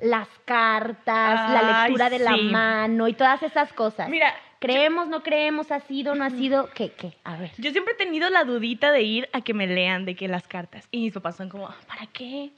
[0.02, 4.08] las cartas, la lectura de la mano y todas esas cosas?
[4.08, 6.70] Mira, ¿Creemos, no creemos, ha sido, no ha sido?
[6.72, 7.14] ¿Qué, qué?
[7.24, 7.50] A ver.
[7.58, 10.46] Yo siempre he tenido la dudita de ir a que me lean de que las
[10.46, 10.86] cartas.
[10.92, 12.52] Y mis papás son como, "Ah, ¿para qué?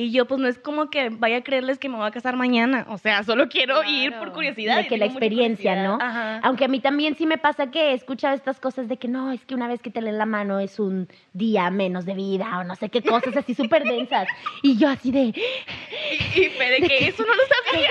[0.00, 2.34] Y yo, pues no es como que vaya a creerles que me voy a casar
[2.34, 2.86] mañana.
[2.88, 4.78] O sea, solo quiero ir por curiosidad.
[4.78, 5.82] de que la experiencia.
[5.82, 5.98] ¿no?
[6.00, 6.40] Ajá.
[6.42, 9.30] Aunque a mí también sí me pasa que he escuchado estas cosas de que no,
[9.30, 12.60] es que una vez que te leen la mano es un día menos de vida
[12.60, 14.26] o no sé qué cosas así súper densas.
[14.62, 17.88] Y yo así de, Y, de que eso no lo sabía.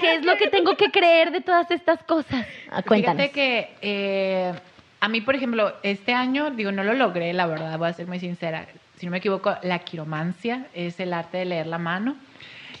[0.00, 2.46] ¿qué es lo que tengo que creer de todas estas cosas?
[2.70, 3.22] Ah, cuéntanos.
[3.22, 4.52] Fíjate que eh,
[5.00, 8.06] a mí, por ejemplo, este año, digo, no lo logré, la verdad, voy a ser
[8.06, 8.66] muy sincera.
[9.00, 12.16] Si no me equivoco, la quiromancia es el arte de leer la mano.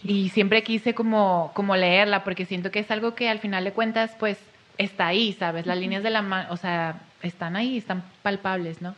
[0.04, 3.72] Y siempre quise como, como leerla, porque siento que es algo que al final de
[3.72, 4.38] cuentas, pues,
[4.76, 5.64] está ahí, ¿sabes?
[5.64, 8.94] Las líneas de la mano, o sea, están ahí, están palpables, ¿no?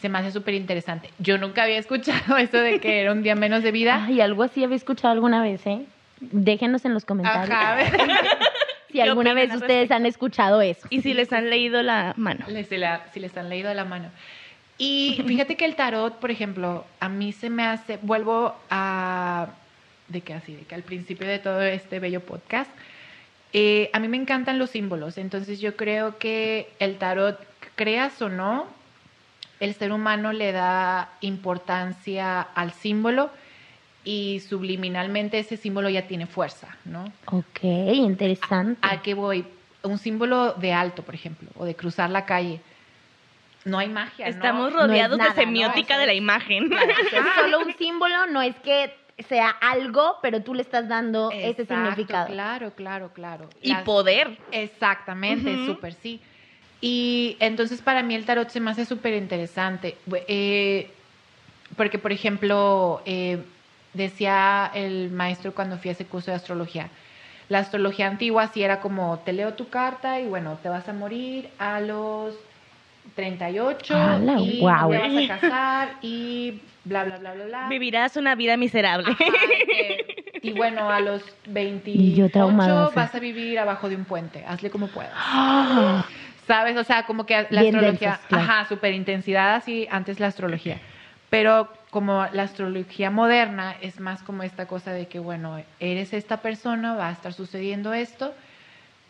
[0.00, 1.10] Se me hace súper interesante.
[1.20, 4.04] Yo nunca había escuchado eso de que era un día menos de vida.
[4.04, 5.82] Ay, algo así había escuchado alguna vez, ¿eh?
[6.20, 7.90] Déjenos en los comentarios Ajá, a ver.
[8.88, 10.86] si ¿Qué alguna vez ustedes han escuchado eso.
[10.90, 12.44] Y si les han leído la mano.
[12.48, 14.10] Les- si, la- si les han leído la mano.
[14.78, 19.48] Y fíjate que el tarot, por ejemplo, a mí se me hace, vuelvo a,
[20.08, 22.70] de que así, de que al principio de todo este bello podcast,
[23.52, 27.38] eh, a mí me encantan los símbolos, entonces yo creo que el tarot,
[27.74, 28.66] creas o no,
[29.60, 33.30] el ser humano le da importancia al símbolo
[34.04, 37.12] y subliminalmente ese símbolo ya tiene fuerza, ¿no?
[37.26, 38.78] Ok, interesante.
[38.82, 39.44] ¿A qué voy?
[39.82, 42.60] Un símbolo de alto, por ejemplo, o de cruzar la calle.
[43.66, 44.30] No hay magia, ¿no?
[44.30, 46.00] Estamos No es rodeados nada, de semiótica ¿no?
[46.00, 46.70] de la imagen.
[47.12, 48.94] Es solo un símbolo, no es que
[49.28, 52.28] sea algo, pero tú le estás dando ese significado.
[52.28, 53.48] Claro, claro, claro.
[53.60, 54.38] y Las- poder.
[54.52, 56.20] Exactamente, súper sí.
[56.80, 59.96] Y entonces para mí el tarot se me hace súper interesante.
[60.28, 60.90] Eh,
[61.76, 63.42] porque, por ejemplo, eh,
[63.94, 66.88] decía el maestro cuando fui a ese curso de astrología,
[67.48, 70.92] la astrología antigua sí era como, te leo tu carta y bueno, te vas a
[70.92, 72.34] morir a los
[73.14, 77.66] 38 ¡Hala, y te vas a casar y bla, bla, bla, bla, bla.
[77.68, 79.08] Vivirás una vida miserable.
[79.10, 79.24] Ajá,
[79.66, 82.92] que- y bueno, a los 28 Y yo traumada, sí.
[82.94, 84.44] vas a vivir abajo de un puente.
[84.46, 85.12] Hazle como puedas.
[85.14, 86.04] Ah,
[86.46, 86.76] ¿Sabes?
[86.76, 88.44] O sea, como que la Bien astrología, claro.
[88.44, 90.78] ajá, súper intensidad así, antes la astrología.
[91.30, 96.36] Pero como la astrología moderna es más como esta cosa de que, bueno, eres esta
[96.42, 98.32] persona, va a estar sucediendo esto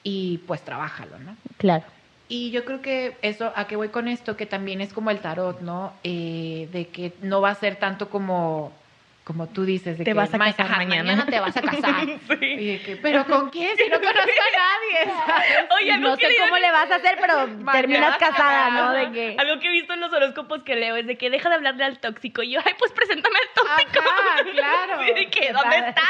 [0.03, 1.37] y pues trabájalo, ¿no?
[1.59, 1.85] claro.
[2.29, 4.37] Y yo creo que eso, ¿a qué voy con esto?
[4.37, 5.93] Que también es como el tarot, ¿no?
[6.03, 8.73] Eh, de que no va a ser tanto como,
[9.23, 11.25] como tú dices, de Te que vas a ma- casar ajá, mañana.
[11.31, 12.05] te vas a casar.
[12.29, 12.45] Sí.
[12.45, 13.77] Y de que, ¿pero con quién?
[13.77, 15.67] Si no conozco a nadie, ¿sabes?
[15.81, 17.73] Oye, algo No que sé cómo le vas a hacer, pero Mañana.
[17.73, 18.93] terminas casada, ¿no?
[18.93, 19.37] De que...
[19.39, 21.85] Algo que he visto en los horóscopos que leo es de que deja de hablarle
[21.85, 22.43] al tóxico.
[22.43, 24.01] Y yo, ay, pues preséntame al tóxico.
[24.05, 25.03] Ajá, claro.
[25.05, 26.03] Sí, de que, Qué ¿dónde está?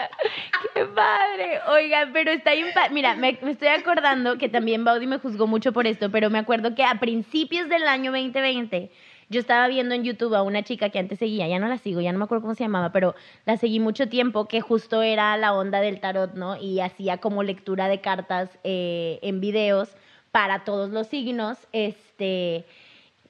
[0.74, 1.60] ¡Qué padre!
[1.68, 2.52] Oigan, pero está
[2.90, 6.38] Mira, me, me estoy acordando que también Baudi me juzgó mucho por esto, pero me
[6.38, 8.90] acuerdo que a principios del año 2020
[9.32, 12.00] yo estaba viendo en YouTube a una chica que antes seguía, ya no la sigo,
[12.00, 13.14] ya no me acuerdo cómo se llamaba, pero
[13.46, 16.56] la seguí mucho tiempo, que justo era la onda del tarot, ¿no?
[16.56, 19.96] Y hacía como lectura de cartas eh, en videos
[20.32, 22.66] para todos los signos, este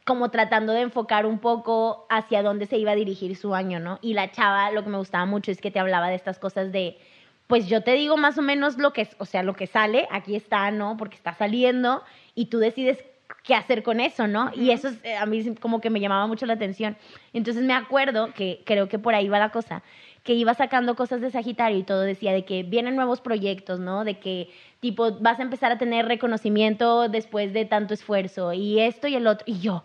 [0.04, 3.98] como tratando de enfocar un poco hacia dónde se iba a dirigir su año, ¿no?
[4.02, 6.72] Y la chava, lo que me gustaba mucho es que te hablaba de estas cosas
[6.72, 6.98] de,
[7.46, 10.08] pues yo te digo más o menos lo que, es- o sea, lo que sale,
[10.10, 10.96] aquí está, ¿no?
[10.96, 12.02] Porque está saliendo
[12.34, 13.04] y tú decides
[13.44, 14.50] qué hacer con eso, ¿no?
[14.54, 16.96] Y eso es, a mí como que me llamaba mucho la atención.
[17.32, 19.82] Entonces me acuerdo que creo que por ahí va la cosa,
[20.22, 24.04] que iba sacando cosas de Sagitario y todo decía de que vienen nuevos proyectos, ¿no?
[24.04, 24.50] De que
[24.80, 29.26] tipo vas a empezar a tener reconocimiento después de tanto esfuerzo y esto y el
[29.26, 29.82] otro y yo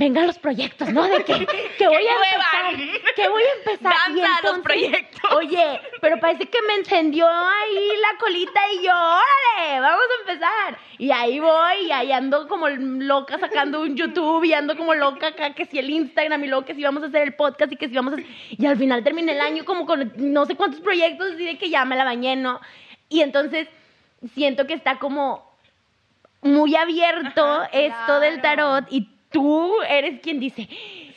[0.00, 1.06] vengan los proyectos, ¿no?
[1.06, 1.46] De que,
[1.78, 3.94] que voy a empezar, que voy a empezar.
[4.08, 5.32] Y Danza a los proyectos.
[5.36, 10.78] Oye, pero parece que me encendió ahí la colita y yo, órale, vamos a empezar.
[10.96, 15.28] Y ahí voy y ahí ando como loca sacando un YouTube y ando como loca
[15.28, 17.76] acá que si el Instagram y luego que si vamos a hacer el podcast y
[17.76, 18.16] que si vamos a
[18.48, 21.68] y al final terminé el año como con no sé cuántos proyectos y de que
[21.68, 22.58] ya me la bañé, ¿no?
[23.10, 23.68] Y entonces
[24.34, 25.50] siento que está como
[26.42, 30.68] muy abierto Ajá, esto del tarot y tú eres quien dice,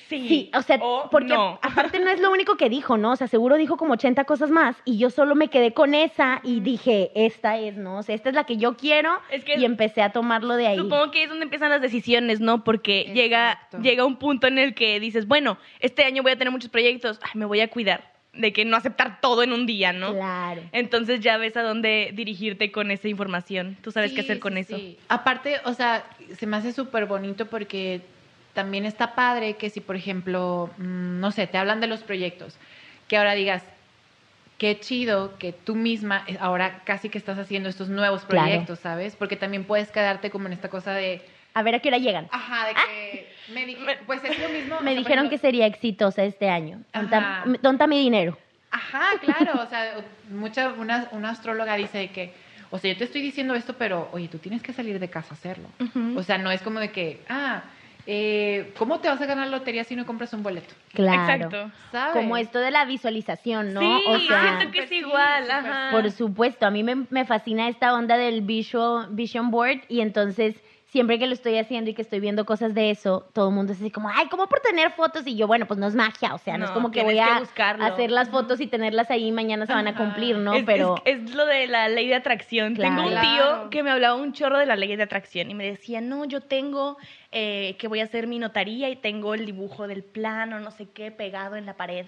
[0.07, 0.27] sí.
[0.27, 1.59] Sí, o sea, o porque no.
[1.61, 3.11] aparte no es lo único que dijo, ¿no?
[3.11, 6.39] O sea, seguro dijo como 80 cosas más y yo solo me quedé con esa
[6.43, 7.97] y dije, esta es, ¿no?
[7.97, 10.67] O sea, esta es la que yo quiero Es que y empecé a tomarlo de
[10.67, 10.77] ahí.
[10.77, 12.63] Supongo que es donde empiezan las decisiones, ¿no?
[12.63, 16.51] Porque llega, llega un punto en el que dices, bueno, este año voy a tener
[16.51, 19.93] muchos proyectos, ay, me voy a cuidar de que no aceptar todo en un día,
[19.93, 20.13] ¿no?
[20.13, 20.61] Claro.
[20.71, 23.77] Entonces ya ves a dónde dirigirte con esa información.
[23.81, 24.77] Tú sabes qué hacer con sí, eso.
[24.77, 24.97] sí.
[25.07, 26.03] Aparte, o sea,
[26.37, 28.01] se me hace súper bonito porque
[28.53, 32.55] también está padre que si, por ejemplo, mm, no sé, te hablan de los proyectos,
[33.07, 33.63] que ahora digas,
[34.57, 38.47] qué chido que tú misma eh, ahora casi que estás haciendo estos nuevos Claro.
[38.47, 39.15] proyectos, ¿sabes?
[39.15, 41.21] Porque también puedes quedarte como en esta cosa de,
[41.53, 42.27] A ver a qué hora llegan.
[42.31, 44.77] ajá, de que me di- pues es lo mismo.
[44.77, 46.81] o Me sea, dijeron que sería exitosa este año.
[47.61, 48.37] Tonta, mi dinero.
[48.71, 49.95] Ajá, claro, o sea,
[50.31, 52.33] mucha, una, una astróloga dice de que,
[52.71, 55.29] o sea, yo te estoy diciendo esto, pero, oye, tú tienes que salir de casa
[55.31, 55.67] a hacerlo.
[56.15, 57.61] O sea, no es como de que, ah,
[58.07, 60.73] eh, ¿cómo te vas a ganar la lotería si no compras un boleto?
[60.93, 61.33] Claro.
[61.33, 61.71] Exacto.
[61.91, 62.13] ¿Sabes?
[62.15, 63.79] Como esto de la visualización, ¿no?
[63.81, 65.89] Sí, o sea, siento que es Sí, igual, ajá.
[65.91, 70.55] Por supuesto, a mí me, me fascina esta onda del visual, vision board y entonces
[70.93, 73.73] siempre que lo estoy haciendo y que estoy viendo cosas de eso, todo el mundo
[73.73, 75.25] es así como, ay, ¿cómo por tener fotos?
[75.25, 77.21] Y yo, bueno, pues no es magia, o sea, no, es como que voy que
[77.21, 77.83] a buscarlo.
[77.83, 80.53] hacer las fotos y tenerlas ahí y mañana se van a cumplir, ¿no?
[80.53, 82.75] Es, Pero es, es lo de la ley de atracción.
[82.75, 82.95] Claro.
[82.95, 85.65] Tengo un tío que me hablaba un chorro de la ley de atracción y me
[85.65, 86.97] decía, no, yo tengo
[87.31, 90.89] eh, que voy a hacer mi notaría y tengo el dibujo del plano, no sé
[90.93, 92.05] qué, pegado en la pared.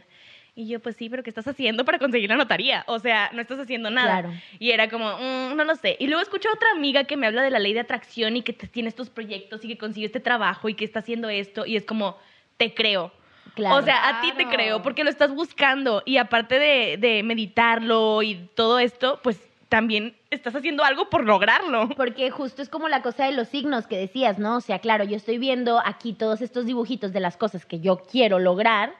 [0.58, 2.86] Y yo, pues sí, pero ¿qué estás haciendo para conseguir la notaría?
[2.88, 4.22] O sea, no estás haciendo nada.
[4.22, 4.34] Claro.
[4.58, 5.98] Y era como, "Mm, no lo sé.
[6.00, 8.42] Y luego escucho a otra amiga que me habla de la ley de atracción y
[8.42, 11.66] que tiene estos proyectos y que consigue este trabajo y que está haciendo esto.
[11.66, 12.18] Y es como,
[12.56, 13.12] te creo.
[13.54, 13.76] claro.
[13.76, 18.22] O sea, a ti te creo porque lo estás buscando y aparte de, de meditarlo
[18.24, 21.90] y todo esto, pues también estás haciendo algo por lograrlo.
[21.98, 24.56] Porque justo es como la cosa de los signos que decías, ¿no?
[24.58, 27.98] O sea, claro, yo estoy viendo aquí todos estos dibujitos de las cosas que yo
[28.10, 28.94] quiero lograr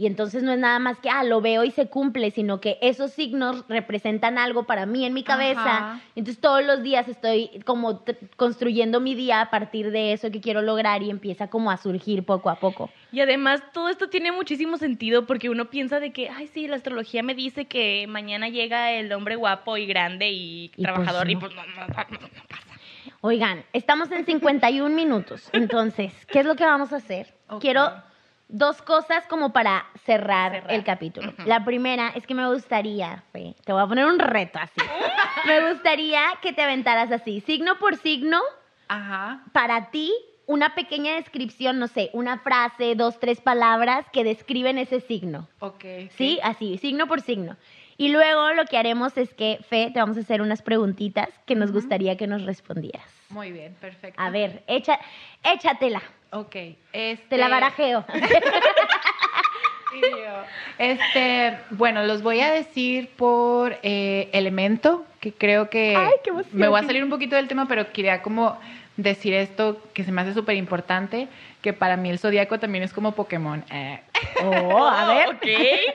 [0.00, 2.78] y entonces no es nada más que, ah, lo veo y se cumple, sino que
[2.80, 5.60] esos signos representan algo para mí en mi cabeza.
[5.60, 6.00] Ajá.
[6.16, 10.40] Entonces todos los días estoy como tr- construyendo mi día a partir de eso que
[10.40, 12.88] quiero lograr y empieza como a surgir poco a poco.
[13.12, 16.76] Y además todo esto tiene muchísimo sentido porque uno piensa de que, ay, sí, la
[16.76, 21.32] astrología me dice que mañana llega el hombre guapo y grande y, Y trabajador pues
[21.32, 22.64] y pues no, no, no, no pasa.
[23.20, 25.50] Oigan, estamos en 51 minutos.
[25.52, 27.34] Entonces, ¿qué es lo que vamos a hacer?
[27.60, 27.92] Quiero
[28.52, 30.72] dos cosas como para cerrar, Cerrar.
[30.72, 31.32] el capítulo.
[31.46, 34.80] La primera es que me gustaría, Fe, te voy a poner un reto así.
[35.46, 38.40] me gustaría que te aventaras así, signo por signo,
[38.88, 39.42] Ajá.
[39.52, 40.12] para ti,
[40.46, 45.48] una pequeña descripción, no sé, una frase, dos, tres palabras que describen ese signo.
[45.60, 45.84] Ok.
[46.16, 46.40] ¿Sí?
[46.42, 47.56] Así, signo por signo.
[48.00, 51.54] Y luego lo que haremos es que, Fe, te vamos a hacer unas preguntitas que
[51.54, 53.04] nos gustaría que nos respondieras.
[53.28, 54.18] Muy bien, perfecto.
[54.18, 54.98] A ver, echa,
[55.44, 56.00] échatela.
[56.30, 56.56] Ok.
[56.94, 57.26] Este...
[57.28, 58.06] Te la barajeo.
[59.92, 60.44] Sí, yo.
[60.78, 66.68] Este, bueno, los voy a decir por eh, elemento, que creo que Ay, qué me
[66.68, 68.56] voy a salir un poquito del tema, pero quería como
[69.02, 71.28] decir esto que se me hace súper importante,
[71.62, 73.64] que para mí el zodiaco también es como Pokémon.
[73.70, 74.00] Eh.
[74.42, 75.28] Oh, a ver.
[75.34, 75.46] Ok.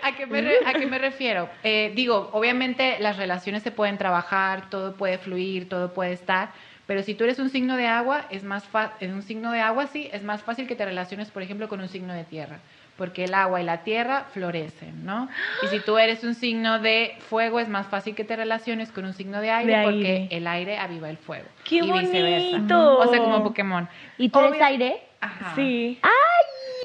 [0.03, 1.49] ¿A qué me, re- a qué me refiero?
[1.63, 6.49] Eh, digo, obviamente las relaciones se pueden trabajar, todo puede fluir, todo puede estar,
[6.85, 9.61] pero si tú eres un signo de agua, es más fa- en un signo de
[9.61, 12.59] agua sí, es más fácil que te relaciones, por ejemplo, con un signo de tierra,
[12.97, 15.27] porque el agua y la tierra florecen, ¿no?
[15.63, 19.05] Y si tú eres un signo de fuego, es más fácil que te relaciones con
[19.05, 20.27] un signo de aire, De porque aire.
[20.31, 21.45] el aire aviva el fuego.
[21.65, 22.51] ¡Qué y viceversa.
[22.57, 22.97] bonito!
[22.99, 23.89] O sea, como Pokémon.
[24.17, 25.01] ¿Y tú eres aire?
[25.19, 25.53] Ajá.
[25.55, 25.99] Sí.
[26.01, 26.11] ¡Ay!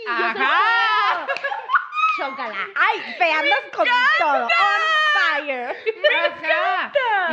[0.09, 1.27] Ajá.
[2.17, 2.55] Chócala.
[2.75, 3.87] ¡Ay, fe, andas con
[4.19, 4.45] todo!
[4.45, 4.51] ¡On
[5.47, 5.69] fire!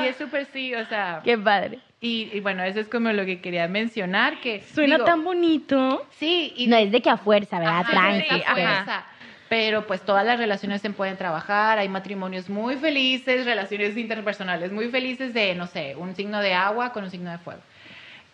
[0.08, 0.12] Ajá.
[0.12, 1.22] Es súper sí, o sea.
[1.24, 1.80] ¡Qué padre!
[2.00, 4.62] Y, y bueno, eso es como lo que quería mencionar, que...
[4.62, 6.06] Suena digo, tan bonito.
[6.12, 6.68] Sí, y...
[6.68, 7.80] No es de que a fuerza, ¿verdad?
[7.80, 8.30] Ajá, Tranqui.
[8.30, 8.54] sí, ajá.
[8.54, 9.06] fuerza.
[9.50, 14.90] Pero pues todas las relaciones se pueden trabajar, hay matrimonios muy felices, relaciones interpersonales muy
[14.90, 17.62] felices de, no sé, un signo de agua con un signo de fuego.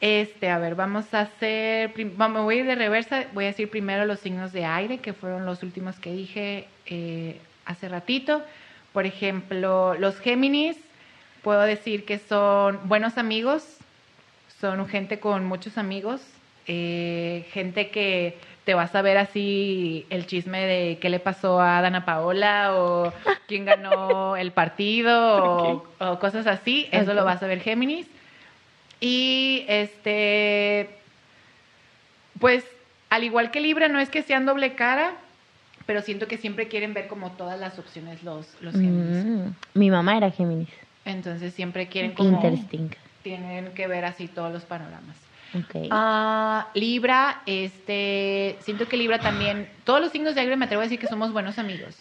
[0.01, 3.47] Este, a ver, vamos a hacer, vamos, me voy a ir de reversa, voy a
[3.47, 8.43] decir primero los signos de aire, que fueron los últimos que dije eh, hace ratito.
[8.91, 10.77] Por ejemplo, los Géminis,
[11.43, 13.63] puedo decir que son buenos amigos,
[14.59, 16.21] son gente con muchos amigos,
[16.67, 21.81] eh, gente que te vas a ver así el chisme de qué le pasó a
[21.81, 23.13] Dana Paola o
[23.47, 27.17] quién ganó el partido o, o cosas así, eso Ok.
[27.17, 28.07] lo vas a ver Géminis.
[29.01, 30.89] Y este,
[32.39, 32.63] pues
[33.09, 35.11] al igual que Libra, no es que sean doble cara,
[35.85, 39.25] pero siento que siempre quieren ver como todas las opciones los, los Géminis.
[39.25, 40.69] Mm, mi mamá era Géminis.
[41.05, 42.89] Entonces siempre quieren como Interesting.
[43.23, 45.17] tienen que ver así todos los panoramas.
[45.53, 45.87] Ok.
[45.91, 50.85] Ah, Libra, este, siento que Libra también, todos los signos de aire me atrevo a
[50.85, 51.95] decir que somos buenos amigos.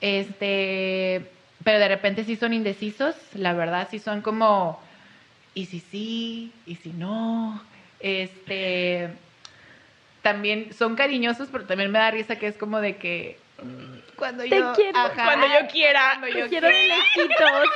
[0.00, 1.30] Este,
[1.64, 4.80] pero de repente sí son indecisos, la verdad sí son como,
[5.54, 7.62] y si sí, y si no.
[8.00, 9.10] Este,
[10.22, 14.42] también son cariñosos, pero también me da risa que es como de que mm, cuando
[14.44, 14.98] Te yo quiero.
[15.14, 16.16] Cuando yo quiera.
[16.18, 17.68] cuando yo Te quiero de lejitos.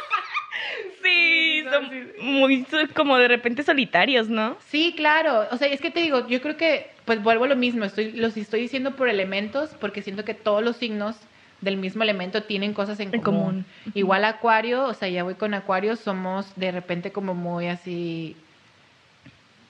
[1.03, 1.91] Sí, son
[2.21, 4.57] muy como de repente solitarios, ¿no?
[4.69, 5.47] Sí, claro.
[5.51, 7.85] O sea, es que te digo, yo creo que, pues vuelvo a lo mismo.
[7.85, 11.17] Estoy, los estoy diciendo por elementos, porque siento que todos los signos
[11.61, 13.43] del mismo elemento tienen cosas en, En común.
[13.43, 13.67] común.
[13.95, 18.37] Igual Acuario, o sea, ya voy con Acuario, somos de repente como muy así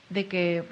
[0.09, 0.65] de que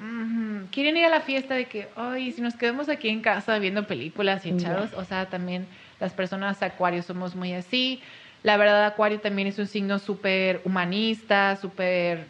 [0.71, 3.87] quieren ir a la fiesta de que, ay, si nos quedamos aquí en casa viendo
[3.87, 5.65] películas y echados, o sea, también
[5.99, 8.01] las personas Acuario somos muy así.
[8.43, 12.25] La verdad, Acuario también es un signo súper humanista, súper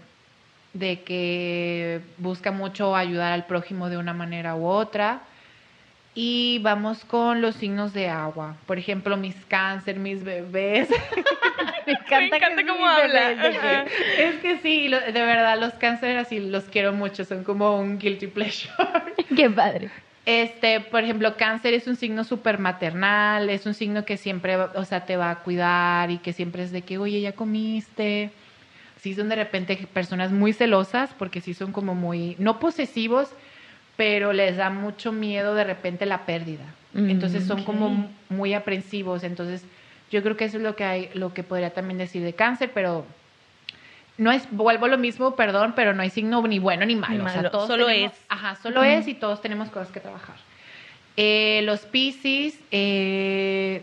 [0.73, 5.21] de que busca mucho ayudar al prójimo de una manera u otra.
[6.15, 8.55] Y vamos con los signos de agua.
[8.65, 10.89] Por ejemplo, mis cáncer, mis bebés.
[11.85, 13.29] Me encanta, encanta que cómo habla.
[13.29, 17.99] bebés, es que sí, de verdad, los cáncer así los quiero mucho, son como un
[17.99, 18.73] guilty pleasure.
[19.35, 19.89] Qué padre.
[20.25, 24.85] Este, por ejemplo, cáncer es un signo súper maternal, es un signo que siempre, o
[24.85, 28.31] sea, te va a cuidar y que siempre es de que, oye, ya comiste.
[29.01, 33.29] Sí son de repente personas muy celosas porque sí son como muy, no posesivos,
[33.95, 36.65] pero les da mucho miedo de repente la pérdida.
[36.93, 39.23] Mm, Entonces son como muy aprensivos.
[39.23, 39.63] Entonces
[40.11, 42.71] yo creo que eso es lo que hay, lo que podría también decir de cáncer,
[42.73, 43.05] pero
[44.19, 47.23] no es, vuelvo a lo mismo, perdón, pero no hay signo ni bueno ni malo.
[47.23, 48.19] Ni O sea, todos solo tenemos- es.
[48.29, 50.35] Ajá, solo es y todos tenemos cosas que trabajar.
[51.17, 53.81] Eh, los Piscis, eh,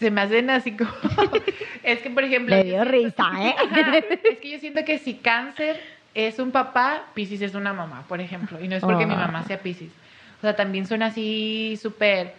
[0.00, 0.90] se me hacen así como...
[1.82, 2.56] es que, por ejemplo...
[2.56, 3.54] Le dio risa, ¿eh?
[3.58, 5.80] Ajá, es que yo siento que si cáncer
[6.14, 8.62] es un papá, Piscis es una mamá, por ejemplo.
[8.62, 9.18] Y no es porque mi Ah.
[9.26, 9.90] mamá sea Piscis.
[10.38, 12.32] O sea, también son así súper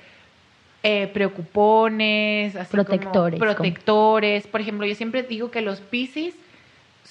[0.84, 4.48] eh, preocupones, así como Protectores, como- protectores.
[4.48, 6.36] Por ejemplo, yo siempre digo que los Piscis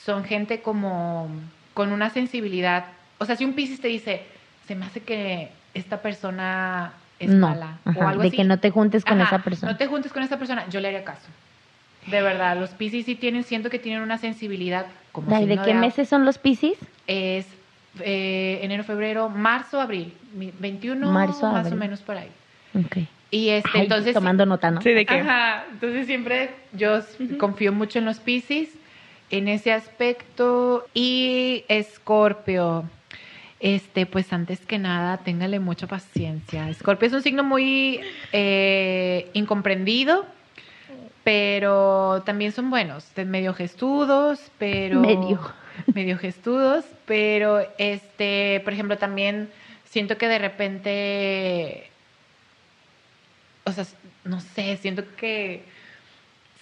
[0.05, 1.29] son gente como
[1.73, 2.85] con una sensibilidad.
[3.19, 4.23] O sea, si un Piscis te dice,
[4.67, 7.49] se me hace que esta persona es no.
[7.49, 8.37] mala o algo de así.
[8.37, 9.73] que no te juntes con Ajá, esa persona.
[9.73, 11.27] No te juntes con esa persona, yo le haría caso.
[12.07, 15.73] De verdad, los Piscis sí tienen, siento que tienen una sensibilidad como Ay, ¿De qué
[15.73, 16.77] meses son los Piscis?
[17.07, 17.47] Es
[18.01, 20.13] eh, enero, febrero, marzo, abril.
[20.35, 21.73] Mi- 21 Marzo, más abril.
[21.73, 22.29] o menos por ahí.
[22.75, 22.99] Ok.
[23.31, 24.13] Y este, Ay, entonces...
[24.13, 24.83] tomando nota, ¿no?
[24.83, 25.15] Sí, de que.
[25.21, 27.01] Ajá, entonces siempre yo
[27.39, 28.69] confío mucho en los Piscis
[29.31, 30.87] en ese aspecto.
[30.95, 32.85] Y Escorpio,
[33.61, 36.69] este, pues antes que nada, téngale mucha paciencia.
[36.69, 38.01] Escorpio es un signo muy
[38.33, 40.27] eh, incomprendido,
[41.23, 45.41] pero también son buenos, medio gestudos, pero Medio.
[45.95, 49.49] medio gestudos, pero este, por ejemplo, también
[49.85, 51.91] siento que de repente
[53.65, 53.87] o sea,
[54.25, 55.63] no sé, siento que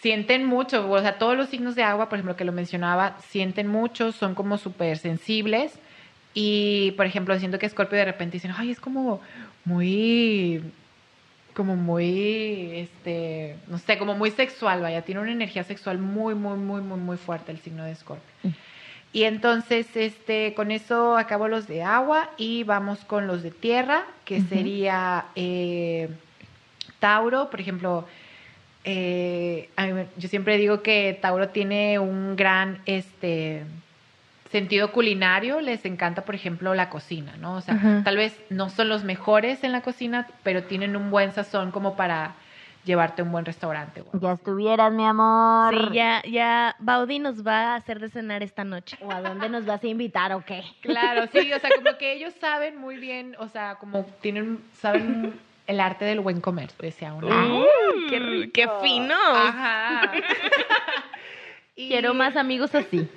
[0.03, 3.69] sienten mucho, o sea, todos los signos de agua, por ejemplo, que lo mencionaba, sienten
[3.69, 5.79] mucho, son como súper sensibles
[6.35, 9.21] y, por ejemplo, siento que Scorpio de repente dicen, ay, es como
[9.65, 10.61] muy,
[11.55, 16.59] como muy, este, no sé, como muy sexual, vaya, tiene una energía sexual muy, muy,
[16.59, 18.35] muy, muy, muy fuerte el signo de Scorpio.
[18.43, 18.49] Mm.
[19.13, 24.05] Y entonces, este, con eso acabo los de agua y vamos con los de tierra,
[24.25, 26.09] que sería eh,
[26.99, 28.05] Tauro, por ejemplo.
[28.85, 33.63] Eh, a mí me- yo siempre digo que Tauro tiene un gran, este,
[34.51, 35.61] sentido culinario.
[35.61, 37.55] Les encanta, por ejemplo, la cocina, ¿no?
[37.57, 41.33] O sea, tal vez no son los mejores en la cocina, pero tienen un buen
[41.33, 42.35] sazón como para
[42.85, 44.03] llevarte a un buen restaurante.
[44.21, 45.73] Ya estuvieras, mi amor.
[45.73, 48.99] Sí, ya, ya Baudi nos va a hacer de cenar esta noche.
[49.01, 50.65] ¿O a dónde nos vas a invitar o qué?
[50.81, 55.39] Claro, sí, o sea, como que ellos saben muy bien, o sea, como tienen, saben
[55.73, 57.29] el arte del buen comer, decía uno.
[57.29, 59.15] Mm, qué, qué fino.
[59.35, 60.13] Ajá.
[61.75, 63.09] Y- Quiero más amigos así.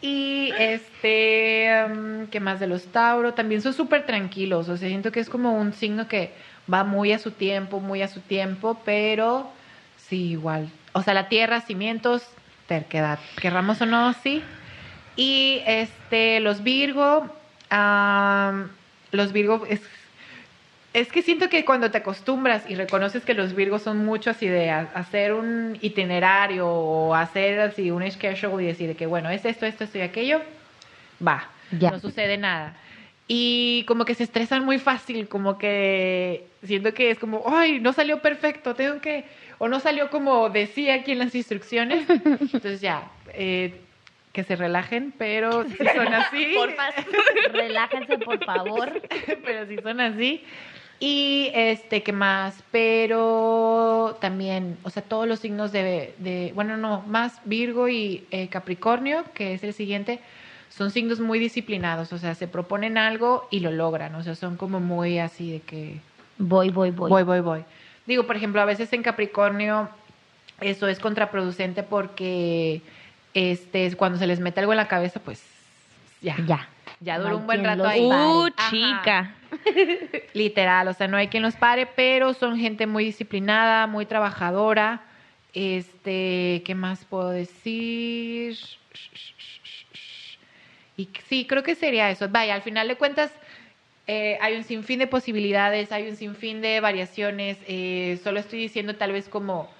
[0.00, 3.34] Y este, mm, ¿qué más de los Tauro?
[3.34, 6.32] También son súper tranquilos, o sea, siento que es como un signo que
[6.72, 9.50] va muy a su tiempo, muy a su tiempo, pero
[9.98, 10.70] sí, igual.
[10.92, 12.22] O sea, la tierra, cimientos,
[12.68, 14.42] terquedad, querramos o no, sí.
[15.16, 17.26] Y este, los Virgo,
[17.70, 18.70] am,
[19.10, 19.82] los Virgo es,
[20.92, 24.48] es que siento que cuando te acostumbras y reconoces que los Virgos son mucho así
[24.48, 29.30] de ha- hacer un itinerario o hacer así un schedule y decir de que bueno,
[29.30, 30.40] es esto, esto, esto y aquello,
[31.26, 31.90] va, Ya.
[31.92, 32.74] no sucede nada.
[33.28, 37.92] Y como que se estresan muy fácil, como que siento que es como, ay, no
[37.92, 39.24] salió perfecto, tengo que,
[39.58, 42.08] o no salió como decía aquí en las instrucciones.
[42.10, 43.80] Entonces ya, eh,
[44.32, 46.90] que se relajen, pero si son así, Porfa.
[47.52, 49.00] Relájense, por favor.
[49.44, 50.42] pero si son así.
[51.00, 52.62] Y este, ¿qué más?
[52.70, 58.48] Pero también, o sea, todos los signos de, de bueno, no, más Virgo y eh,
[58.48, 60.20] Capricornio, que es el siguiente,
[60.68, 64.56] son signos muy disciplinados, o sea, se proponen algo y lo logran, o sea, son
[64.56, 66.00] como muy así de que
[66.38, 67.10] Voy, voy, voy.
[67.10, 67.64] voy, voy, voy.
[68.06, 69.88] Digo, por ejemplo, a veces en Capricornio
[70.60, 72.82] eso es contraproducente porque
[73.34, 75.42] este, cuando se les mete algo en la cabeza, pues
[76.20, 76.68] ya, Ya.
[77.00, 78.00] Ya duró un buen rato ahí.
[78.00, 78.70] Uh, Ajá.
[78.70, 79.34] chica.
[80.34, 85.02] Literal, o sea, no hay quien los pare, pero son gente muy disciplinada, muy trabajadora.
[85.52, 88.56] Este, ¿qué más puedo decir?
[90.96, 92.28] Y sí, creo que sería eso.
[92.28, 93.32] Vaya, al final de cuentas,
[94.06, 97.58] eh, hay un sinfín de posibilidades, hay un sinfín de variaciones.
[97.66, 99.70] eh, solo estoy diciendo tal vez como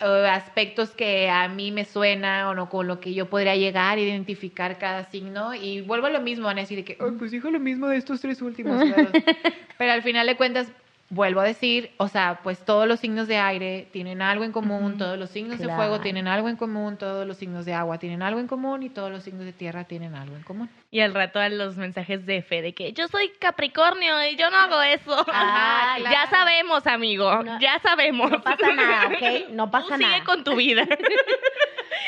[0.00, 4.00] aspectos que a mí me suena o no con lo que yo podría llegar a
[4.00, 5.54] identificar cada signo.
[5.54, 7.86] Y vuelvo a lo mismo, van a decir de que, "Ay, pues dijo lo mismo
[7.88, 8.80] de estos tres últimos.
[9.78, 10.68] Pero al final de cuentas,
[11.10, 14.96] vuelvo a decir, o sea, pues todos los signos de aire tienen algo en común,
[14.96, 18.22] todos los signos de fuego tienen algo en común, todos los signos de agua tienen
[18.22, 20.70] algo en común y todos los signos de tierra tienen algo en común.
[20.92, 24.50] Y al rato a los mensajes de fe de que yo soy Capricornio y yo
[24.50, 25.24] no hago eso.
[25.28, 27.42] Ah, Ya sabemos, amigo.
[27.42, 28.30] No- ya sabemos.
[28.30, 29.48] No pasa nada, ¿ok?
[29.50, 30.24] No Tú pasa sigue nada.
[30.24, 30.86] con tu vida.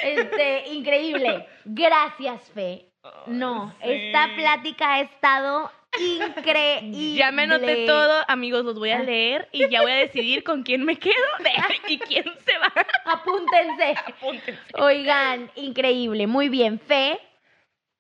[0.05, 1.47] Este, increíble.
[1.65, 2.87] Gracias, Fe.
[3.27, 3.89] No, Sí.
[3.91, 5.71] esta plática ha estado
[6.01, 7.15] increíble.
[7.15, 10.63] Ya me anoté todo, amigos, los voy a leer y ya voy a decidir con
[10.63, 11.15] quién me quedo
[11.89, 12.73] y quién se va.
[13.05, 13.95] Apúntense.
[14.07, 14.59] Apúntense.
[14.75, 16.27] Oigan, increíble.
[16.27, 17.19] Muy bien, Fe.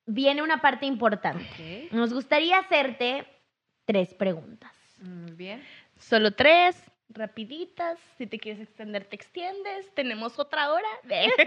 [0.06, 1.88] Viene una parte importante.
[1.92, 3.26] Nos gustaría hacerte
[3.84, 4.72] tres preguntas.
[4.98, 5.62] Muy bien.
[5.98, 7.98] Solo tres, rapiditas.
[8.18, 9.92] Si te quieres extender, te extiendes.
[9.94, 10.88] Tenemos otra hora.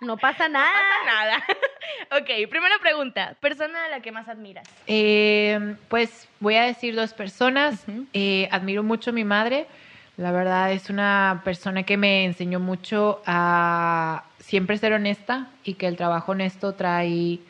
[0.00, 0.78] No pasa nada.
[1.04, 1.44] Nada.
[2.12, 3.36] Ok, primera pregunta.
[3.40, 4.68] Persona a la que más admiras.
[4.86, 7.84] Eh, pues voy a decir dos personas.
[8.12, 9.66] Eh, admiro mucho a mi madre.
[10.16, 15.86] La verdad es una persona que me enseñó mucho a siempre ser honesta y que
[15.86, 17.40] el trabajo honesto trae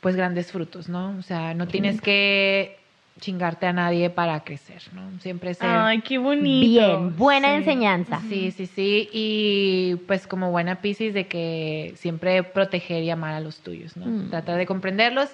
[0.00, 1.16] pues grandes frutos, ¿no?
[1.18, 2.78] O sea, no tienes que
[3.20, 5.02] chingarte a nadie para crecer, ¿no?
[5.20, 5.68] Siempre ser...
[5.70, 6.68] Ay, qué bonito.
[6.86, 7.54] Bien, buena Sí.
[7.54, 8.20] enseñanza.
[8.28, 9.08] Sí, sí, sí.
[9.12, 14.06] Y pues como buena Piscis de que siempre proteger y amar a los tuyos, ¿no?
[14.06, 14.30] Mm.
[14.30, 15.30] Tratar de comprenderlos.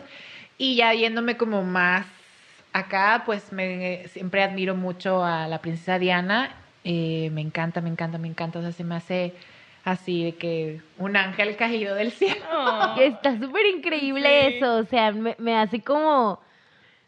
[0.58, 2.06] Y ya viéndome como más
[2.72, 6.54] acá, pues me siempre admiro mucho a la princesa Diana.
[6.84, 8.58] Eh, me encanta, me encanta, me encanta.
[8.58, 9.32] O sea, se me hace
[9.84, 12.44] así de que un ángel caído del cielo.
[12.52, 12.94] Oh.
[13.00, 14.54] Está súper increíble Sí.
[14.56, 14.76] eso.
[14.76, 16.40] O sea, me, me hace como.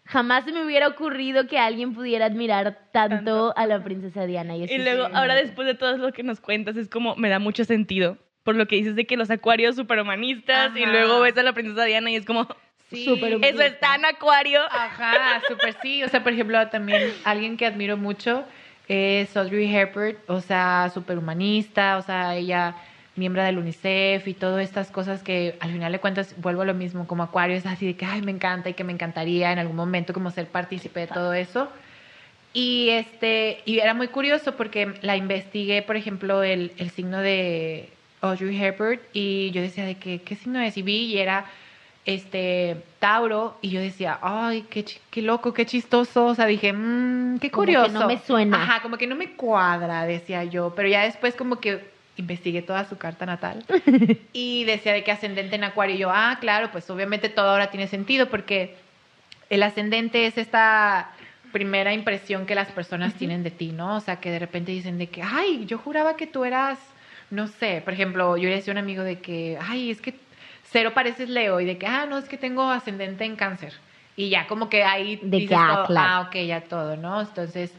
[0.05, 3.55] Jamás se me hubiera ocurrido que alguien pudiera admirar tanto, Tanto.
[3.57, 4.57] a la princesa Diana.
[4.57, 7.39] Y, Y luego, ahora después de todo lo que nos cuentas, es como, me da
[7.39, 8.19] mucho sentido.
[8.43, 11.85] Por lo que dices de que los acuarios superhumanistas y luego ves a la princesa
[11.85, 12.49] Diana y es como,
[12.91, 13.39] humano.
[13.43, 14.61] eso es tan acuario.
[14.65, 16.03] Ajá, súper sí.
[16.03, 18.45] O sea, por ejemplo, también alguien que admiro mucho
[18.89, 22.75] es Audrey Hepburn, o sea, súper humanista, o sea, ella
[23.15, 26.75] miembro del UNICEF y todas estas cosas que al final de cuentas vuelvo a lo
[26.75, 29.59] mismo, como Acuario es así de que, ay, me encanta y que me encantaría en
[29.59, 31.69] algún momento como ser partícipe de todo eso.
[32.55, 37.89] Y este, y era muy curioso porque la investigué, por ejemplo, el, el signo de
[38.21, 40.77] Audrey Hepburn y yo decía de que, ¿qué signo es?
[40.77, 41.47] Y vi y era
[42.05, 47.39] este Tauro y yo decía, ay, qué, qué loco, qué chistoso, o sea, dije, mmm,
[47.39, 47.93] qué Como que curioso.
[48.01, 48.63] no me suena.
[48.63, 52.85] Ajá, como que no me cuadra, decía yo, pero ya después como que investigué toda
[52.89, 53.65] su carta natal
[54.33, 57.71] y decía de que ascendente en Acuario y yo, ah, claro, pues obviamente todo ahora
[57.71, 58.77] tiene sentido porque
[59.51, 61.13] el ascendente es esta
[61.53, 63.97] primera impresión que las personas tienen de ti, ¿no?
[63.97, 66.79] O sea, que de repente dicen de que, ay, yo juraba que tú eras,
[67.31, 70.15] no sé, por ejemplo, yo le decía a un amigo de que, ay, es que
[70.71, 73.75] cero pareces Leo y de que, ah, no, es que tengo ascendente en cáncer.
[74.17, 76.09] Y ya como que ahí De que, dices ah, todo, claro.
[76.11, 77.21] ah, ok, ya todo, ¿no?
[77.21, 77.73] Entonces,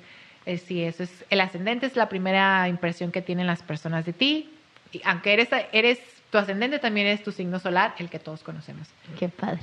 [0.45, 4.13] eh, sí, eso es, el ascendente es la primera impresión que tienen las personas de
[4.13, 4.49] ti.
[4.91, 8.87] Y aunque eres, eres, tu ascendente también es tu signo solar, el que todos conocemos.
[9.17, 9.61] Qué padre.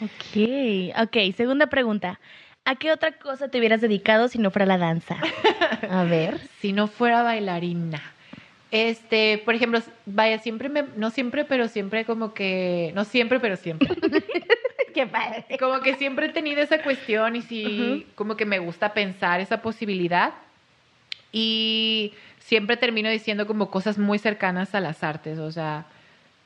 [0.00, 2.18] Ok, ok, segunda pregunta.
[2.64, 5.18] ¿A qué otra cosa te hubieras dedicado si no fuera la danza?
[5.90, 6.40] A ver.
[6.60, 8.02] si no fuera bailarina.
[8.70, 13.56] Este, por ejemplo, vaya, siempre me, no siempre, pero siempre como que, no siempre, pero
[13.56, 13.88] siempre.
[14.94, 15.44] Qué padre.
[15.58, 19.60] Como que siempre he tenido esa cuestión y sí, como que me gusta pensar esa
[19.60, 20.32] posibilidad.
[21.32, 25.86] Y siempre termino diciendo como cosas muy cercanas a las artes, o sea,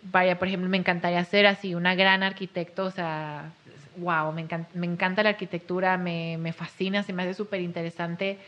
[0.03, 3.51] vaya, por ejemplo, me encantaría ser así, una gran arquitecto, o sea,
[3.96, 8.38] wow, me encanta, me encanta la arquitectura, me, me fascina, se me hace súper interesante.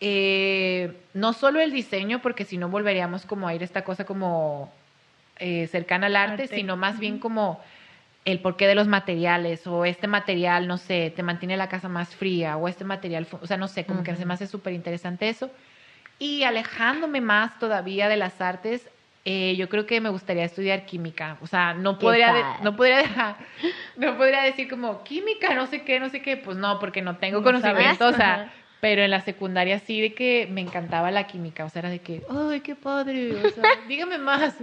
[0.00, 4.04] Eh, no solo el diseño, porque si no volveríamos como a ir a esta cosa
[4.04, 4.72] como
[5.38, 6.54] eh, cercana al arte, Arte.
[6.54, 7.60] sino más bien como
[8.26, 12.14] el porqué de los materiales o este material, no sé, te mantiene la casa más
[12.14, 15.28] fría o este material, o sea, no sé, como que se me hace súper interesante
[15.30, 15.50] eso.
[16.18, 18.90] Y alejándome más todavía de las artes,
[19.24, 21.36] eh, yo creo que me gustaría estudiar química.
[21.40, 23.36] O sea, no ¿Qué podría, de- no podría dejar,
[23.96, 26.36] no podría decir como química, no sé qué, no sé qué.
[26.36, 28.14] Pues no, porque no tengo No conocimiento, sabes.
[28.14, 31.64] o sea, pero en la secundaria sí de que me encantaba la química.
[31.64, 34.56] O sea, era de que, ay, qué padre, o sea, dígame más.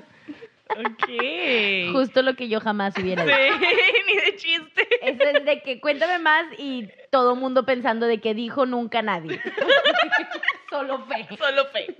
[0.69, 1.91] Ok.
[1.91, 3.57] Justo lo que yo jamás hubiera Sí, dicho.
[4.07, 4.87] ni de chiste.
[5.01, 9.39] Eso es de que cuéntame más y todo mundo pensando de que dijo nunca nadie.
[10.69, 11.27] Solo fe.
[11.37, 11.95] Solo fe.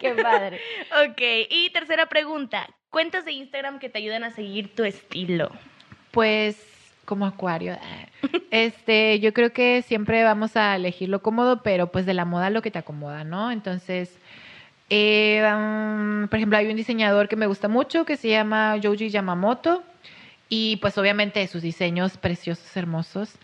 [0.00, 0.60] Qué padre.
[1.06, 2.68] Ok, y tercera pregunta.
[2.90, 5.50] Cuentas de Instagram que te ayudan a seguir tu estilo.
[6.10, 6.56] Pues
[7.04, 7.76] como acuario.
[8.50, 12.48] Este, yo creo que siempre vamos a elegir lo cómodo, pero pues de la moda
[12.48, 13.50] lo que te acomoda, ¿no?
[13.52, 14.18] Entonces,
[14.90, 19.10] eh, um, por ejemplo, hay un diseñador que me gusta mucho que se llama Yoji
[19.10, 19.82] Yamamoto
[20.48, 23.34] y pues obviamente sus diseños preciosos, hermosos.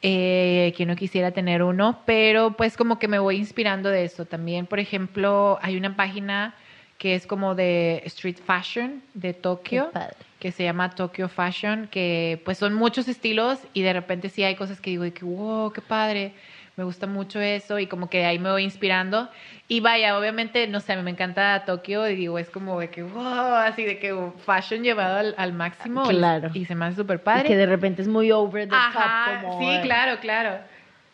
[0.00, 4.26] Eh, que no quisiera tener uno, pero pues como que me voy inspirando de eso
[4.26, 4.66] también.
[4.66, 6.54] Por ejemplo, hay una página
[6.98, 9.90] que es como de street fashion de Tokio
[10.38, 14.54] que se llama Tokyo Fashion, que pues son muchos estilos y de repente sí hay
[14.54, 16.32] cosas que digo que wow, qué padre,
[16.78, 19.28] me gusta mucho eso y como que ahí me voy inspirando.
[19.66, 22.88] Y vaya, obviamente, no sé, a mí me encanta Tokio y digo, es como de
[22.88, 24.16] que wow, así de que
[24.46, 26.04] fashion llevado al, al máximo.
[26.04, 26.50] Claro.
[26.54, 27.48] Y, se me hace súper Y padre.
[27.48, 29.50] que de repente es muy over the Ajá, top.
[29.50, 30.60] Como, sí, claro, claro.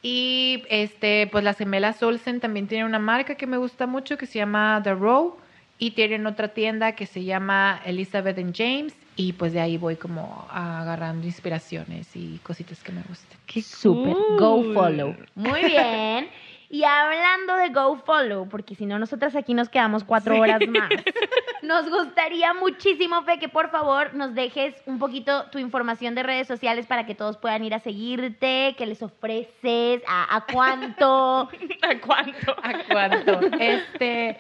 [0.03, 4.27] Y este, pues las gemelas Olsen también tienen una marca que me gusta mucho que
[4.27, 5.39] se llama The Row
[5.79, 9.97] y tienen otra tienda que se llama Elizabeth and James y pues de ahí voy
[9.97, 13.39] como agarrando inspiraciones y cositas que me gusten.
[13.47, 14.14] Qué Súper.
[14.14, 14.39] cool.
[14.39, 15.16] Go follow.
[15.35, 16.29] Muy bien.
[16.70, 20.41] Y hablando de Go Follow, porque si no, nosotras aquí nos quedamos cuatro Sí.
[20.41, 20.91] horas más.
[21.62, 26.47] Nos gustaría muchísimo, Fe, que por favor nos dejes un poquito tu información de redes
[26.47, 31.49] sociales para que todos puedan ir a seguirte, que les ofreces, a, a cuánto.
[31.83, 32.55] ¿A cuánto?
[32.62, 33.41] ¿A cuánto?
[33.59, 34.37] este,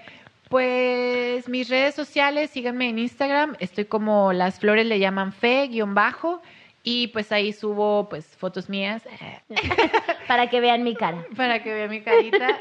[0.54, 5.96] pues mis redes sociales, síganme en Instagram, estoy como las flores le llaman fe, guion
[5.96, 6.40] bajo,
[6.84, 9.02] y pues ahí subo pues fotos mías.
[10.28, 11.26] para que vean mi cara.
[11.36, 12.60] para que vea mi carita.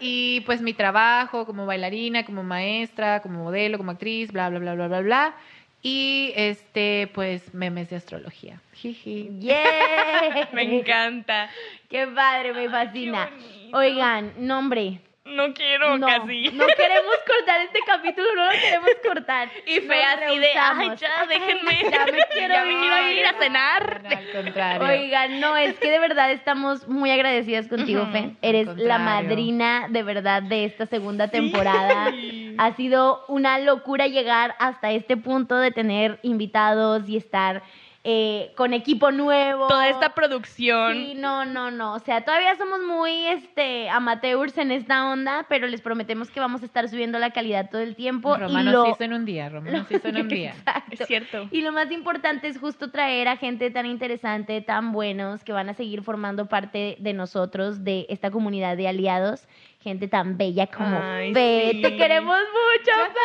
[0.00, 4.74] y pues mi trabajo como bailarina, como maestra, como modelo, como actriz, bla, bla, bla,
[4.74, 5.34] bla, bla, bla.
[5.82, 8.62] Y este, pues memes de astrología.
[8.72, 9.28] Jiji.
[9.40, 10.48] ¡Yeah!
[10.54, 11.50] Me encanta.
[11.90, 12.54] ¡Qué padre!
[12.54, 13.28] Me fascina.
[13.74, 15.00] Oigan, nombre.
[15.26, 16.50] No quiero no, casi.
[16.52, 19.48] no queremos cortar este capítulo, no lo queremos cortar.
[19.66, 21.90] Y fe Nos así de, ay, ya, déjenme.
[21.90, 22.78] ya me quiero ya me ir.
[22.78, 24.02] quiero ir a cenar.
[24.04, 24.88] No, al contrario.
[24.88, 28.36] Oigan, no, es que de verdad estamos muy agradecidas contigo, Ujú, Fe.
[28.42, 32.12] Eres la madrina de verdad de esta segunda temporada.
[32.58, 37.62] Ha sido una locura llegar hasta este punto de tener invitados y estar
[38.08, 39.66] eh, con equipo nuevo.
[39.66, 40.92] Toda esta producción.
[40.92, 41.94] Sí, no, no, no.
[41.94, 46.62] O sea, todavía somos muy este amateurs en esta onda, pero les prometemos que vamos
[46.62, 48.36] a estar subiendo la calidad todo el tiempo.
[48.36, 48.90] Roma y nos lo...
[48.90, 50.50] hizo en un día, Roma nos hizo en un día.
[50.56, 50.94] Exacto.
[51.02, 51.48] Es cierto.
[51.50, 55.68] Y lo más importante es justo traer a gente tan interesante, tan buenos, que van
[55.68, 59.48] a seguir formando parte de nosotros, de esta comunidad de aliados.
[59.86, 61.70] Gente tan bella como Ay, Fe.
[61.74, 61.82] sí.
[61.82, 63.20] Te queremos mucho, Fe.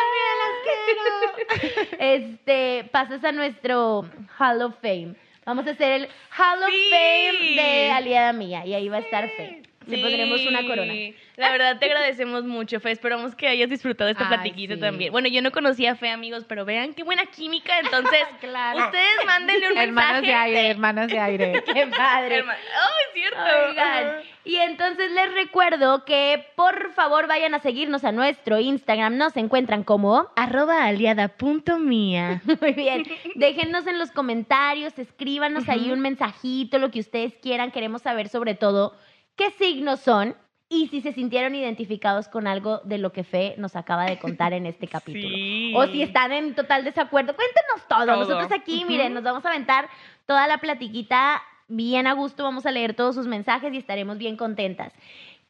[1.98, 4.04] Este, pasas a nuestro
[4.38, 5.16] Hall of Fame.
[5.44, 6.02] Vamos a hacer el
[6.38, 6.90] Hall of Sí.
[6.90, 8.64] Fame de aliada mía.
[8.64, 9.62] Y ahí va a estar Fe.
[9.86, 10.02] Le Sí.
[10.02, 10.92] pondremos una corona.
[11.36, 12.90] La verdad te agradecemos mucho, Fe.
[12.92, 14.80] Esperamos que hayas disfrutado esta Ay, platiquita sí.
[14.80, 15.10] también.
[15.12, 17.78] Bueno, yo no conocía a Fe, amigos, pero vean qué buena química.
[17.80, 18.84] Entonces, Claro.
[18.86, 20.26] ustedes mándenle un Hermanas mensaje.
[20.26, 21.64] de aire, hermanas de aire.
[21.72, 22.42] Qué padre.
[22.42, 23.40] ¡Oh, es cierto!
[23.70, 29.16] Oigan, y entonces les recuerdo que por favor vayan a seguirnos a nuestro Instagram.
[29.16, 30.28] Nos encuentran como.
[30.36, 32.42] Arroba aliada.mía.
[32.60, 33.04] Muy bien.
[33.36, 37.70] Déjennos en los comentarios, escríbanos ahí un mensajito, lo que ustedes quieran.
[37.70, 38.94] Queremos saber sobre todo
[39.36, 40.36] qué signos son
[40.68, 44.54] y si se sintieron identificados con algo de lo que Fe nos acaba de contar
[44.54, 45.28] en este capítulo.
[45.28, 45.74] Sí.
[45.76, 48.06] O si están en total desacuerdo, cuéntenos todo.
[48.06, 48.16] Todo.
[48.16, 49.88] Nosotros aquí, miren, nos vamos a aventar
[50.24, 52.44] toda la platiquita bien a gusto.
[52.44, 54.94] Vamos a leer todos sus mensajes y estaremos bien contentas.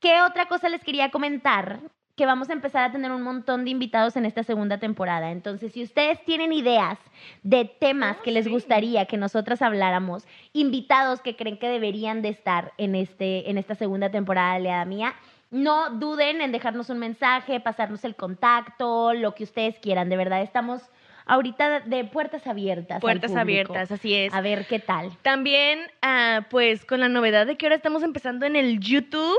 [0.00, 1.78] ¿Qué otra cosa les quería comentar?
[2.14, 5.30] Que vamos a empezar a tener un montón de invitados en esta segunda temporada.
[5.30, 6.98] Entonces, si ustedes tienen ideas
[7.42, 8.50] de temas Oh, que les sí.
[8.50, 13.74] gustaría que nosotras habláramos, invitados que creen que deberían de estar en, este, en esta
[13.74, 15.14] segunda temporada de Aliada Mía,
[15.50, 20.08] no duden en dejarnos un mensaje, pasarnos el contacto, lo que ustedes quieran.
[20.10, 20.82] De verdad, estamos
[21.26, 23.00] ahorita de puertas abiertas.
[23.00, 24.32] Puertas abiertas, así es.
[24.34, 25.16] A ver qué tal.
[25.22, 29.38] También, ah, pues, con la novedad de que ahora estamos empezando en el YouTube.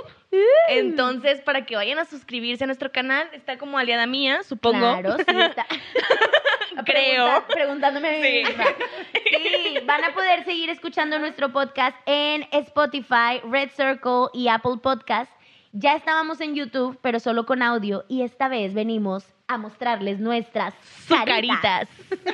[0.69, 4.79] Entonces, para que vayan a suscribirse a nuestro canal, está como aliada mía, supongo.
[4.79, 5.65] Claro, sí está.
[6.85, 7.25] Creo.
[7.25, 8.43] Pregunta- preguntándome a mí Sí.
[8.49, 8.65] misma.
[9.13, 15.31] Sí, van a poder seguir escuchando nuestro podcast en Spotify, Red Circle y Apple Podcast.
[15.71, 18.05] Ya estábamos en YouTube, pero solo con audio.
[18.07, 20.73] Y esta vez venimos a mostrarles nuestras
[21.07, 21.87] caritas.
[21.87, 21.89] caritas.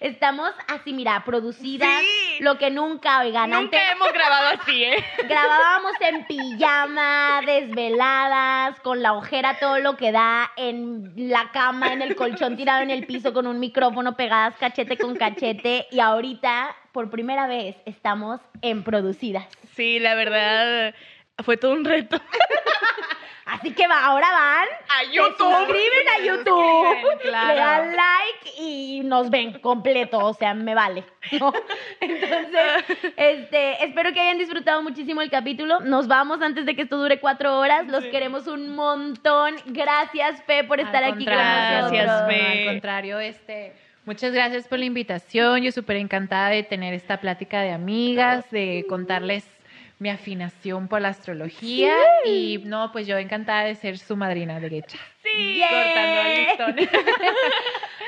[0.00, 2.00] Estamos así, mira, producidas.
[2.00, 2.36] Sí.
[2.40, 5.04] Lo que nunca, oigan, Nunca antes hemos grabado así, ¿eh?
[5.28, 12.02] grabábamos en pijama, desveladas, con la ojera todo lo que da, en la cama, en
[12.02, 15.86] el colchón tirado en el piso con un micrófono pegadas cachete con cachete.
[15.90, 19.46] Y ahorita, por primera vez, estamos en producidas.
[19.74, 20.94] Sí, la verdad,
[21.44, 22.20] fue todo un reto.
[23.50, 25.56] Así que va, ahora van A se YouTube.
[25.56, 27.48] suscriben a YouTube, claro.
[27.48, 31.04] le dan like y nos ven completo, o sea, me vale.
[31.40, 31.52] ¿no?
[32.00, 35.80] Entonces, este, espero que hayan disfrutado muchísimo el capítulo.
[35.80, 37.88] Nos vamos antes de que esto dure cuatro horas.
[37.88, 39.56] Los queremos un montón.
[39.66, 41.90] Gracias, Fe, por estar Al aquí con nosotros.
[41.92, 42.60] Gracias, Fe.
[42.60, 43.74] Al contrario, este,
[44.04, 45.62] muchas gracias por la invitación.
[45.62, 49.44] Yo súper encantada de tener esta plática de amigas, de contarles
[50.00, 51.94] mi afinación por la astrología
[52.24, 54.98] y no, pues yo encantada de ser su madrina derecha.
[55.22, 55.60] Sí.
[55.60, 56.98] Cortando el listón.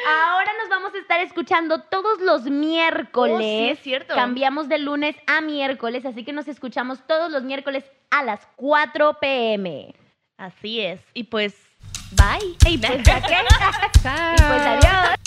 [0.09, 3.37] Ahora nos vamos a estar escuchando todos los miércoles.
[3.37, 4.15] Oh, sí, es cierto.
[4.15, 9.19] Cambiamos de lunes a miércoles, así que nos escuchamos todos los miércoles a las 4
[9.21, 9.95] pm.
[10.39, 10.99] Así es.
[11.13, 11.55] Y pues,
[12.13, 12.73] bye.
[12.73, 13.37] Y pues, ¿ya qué?
[14.03, 14.35] Chao.
[14.35, 15.22] y pues adiós.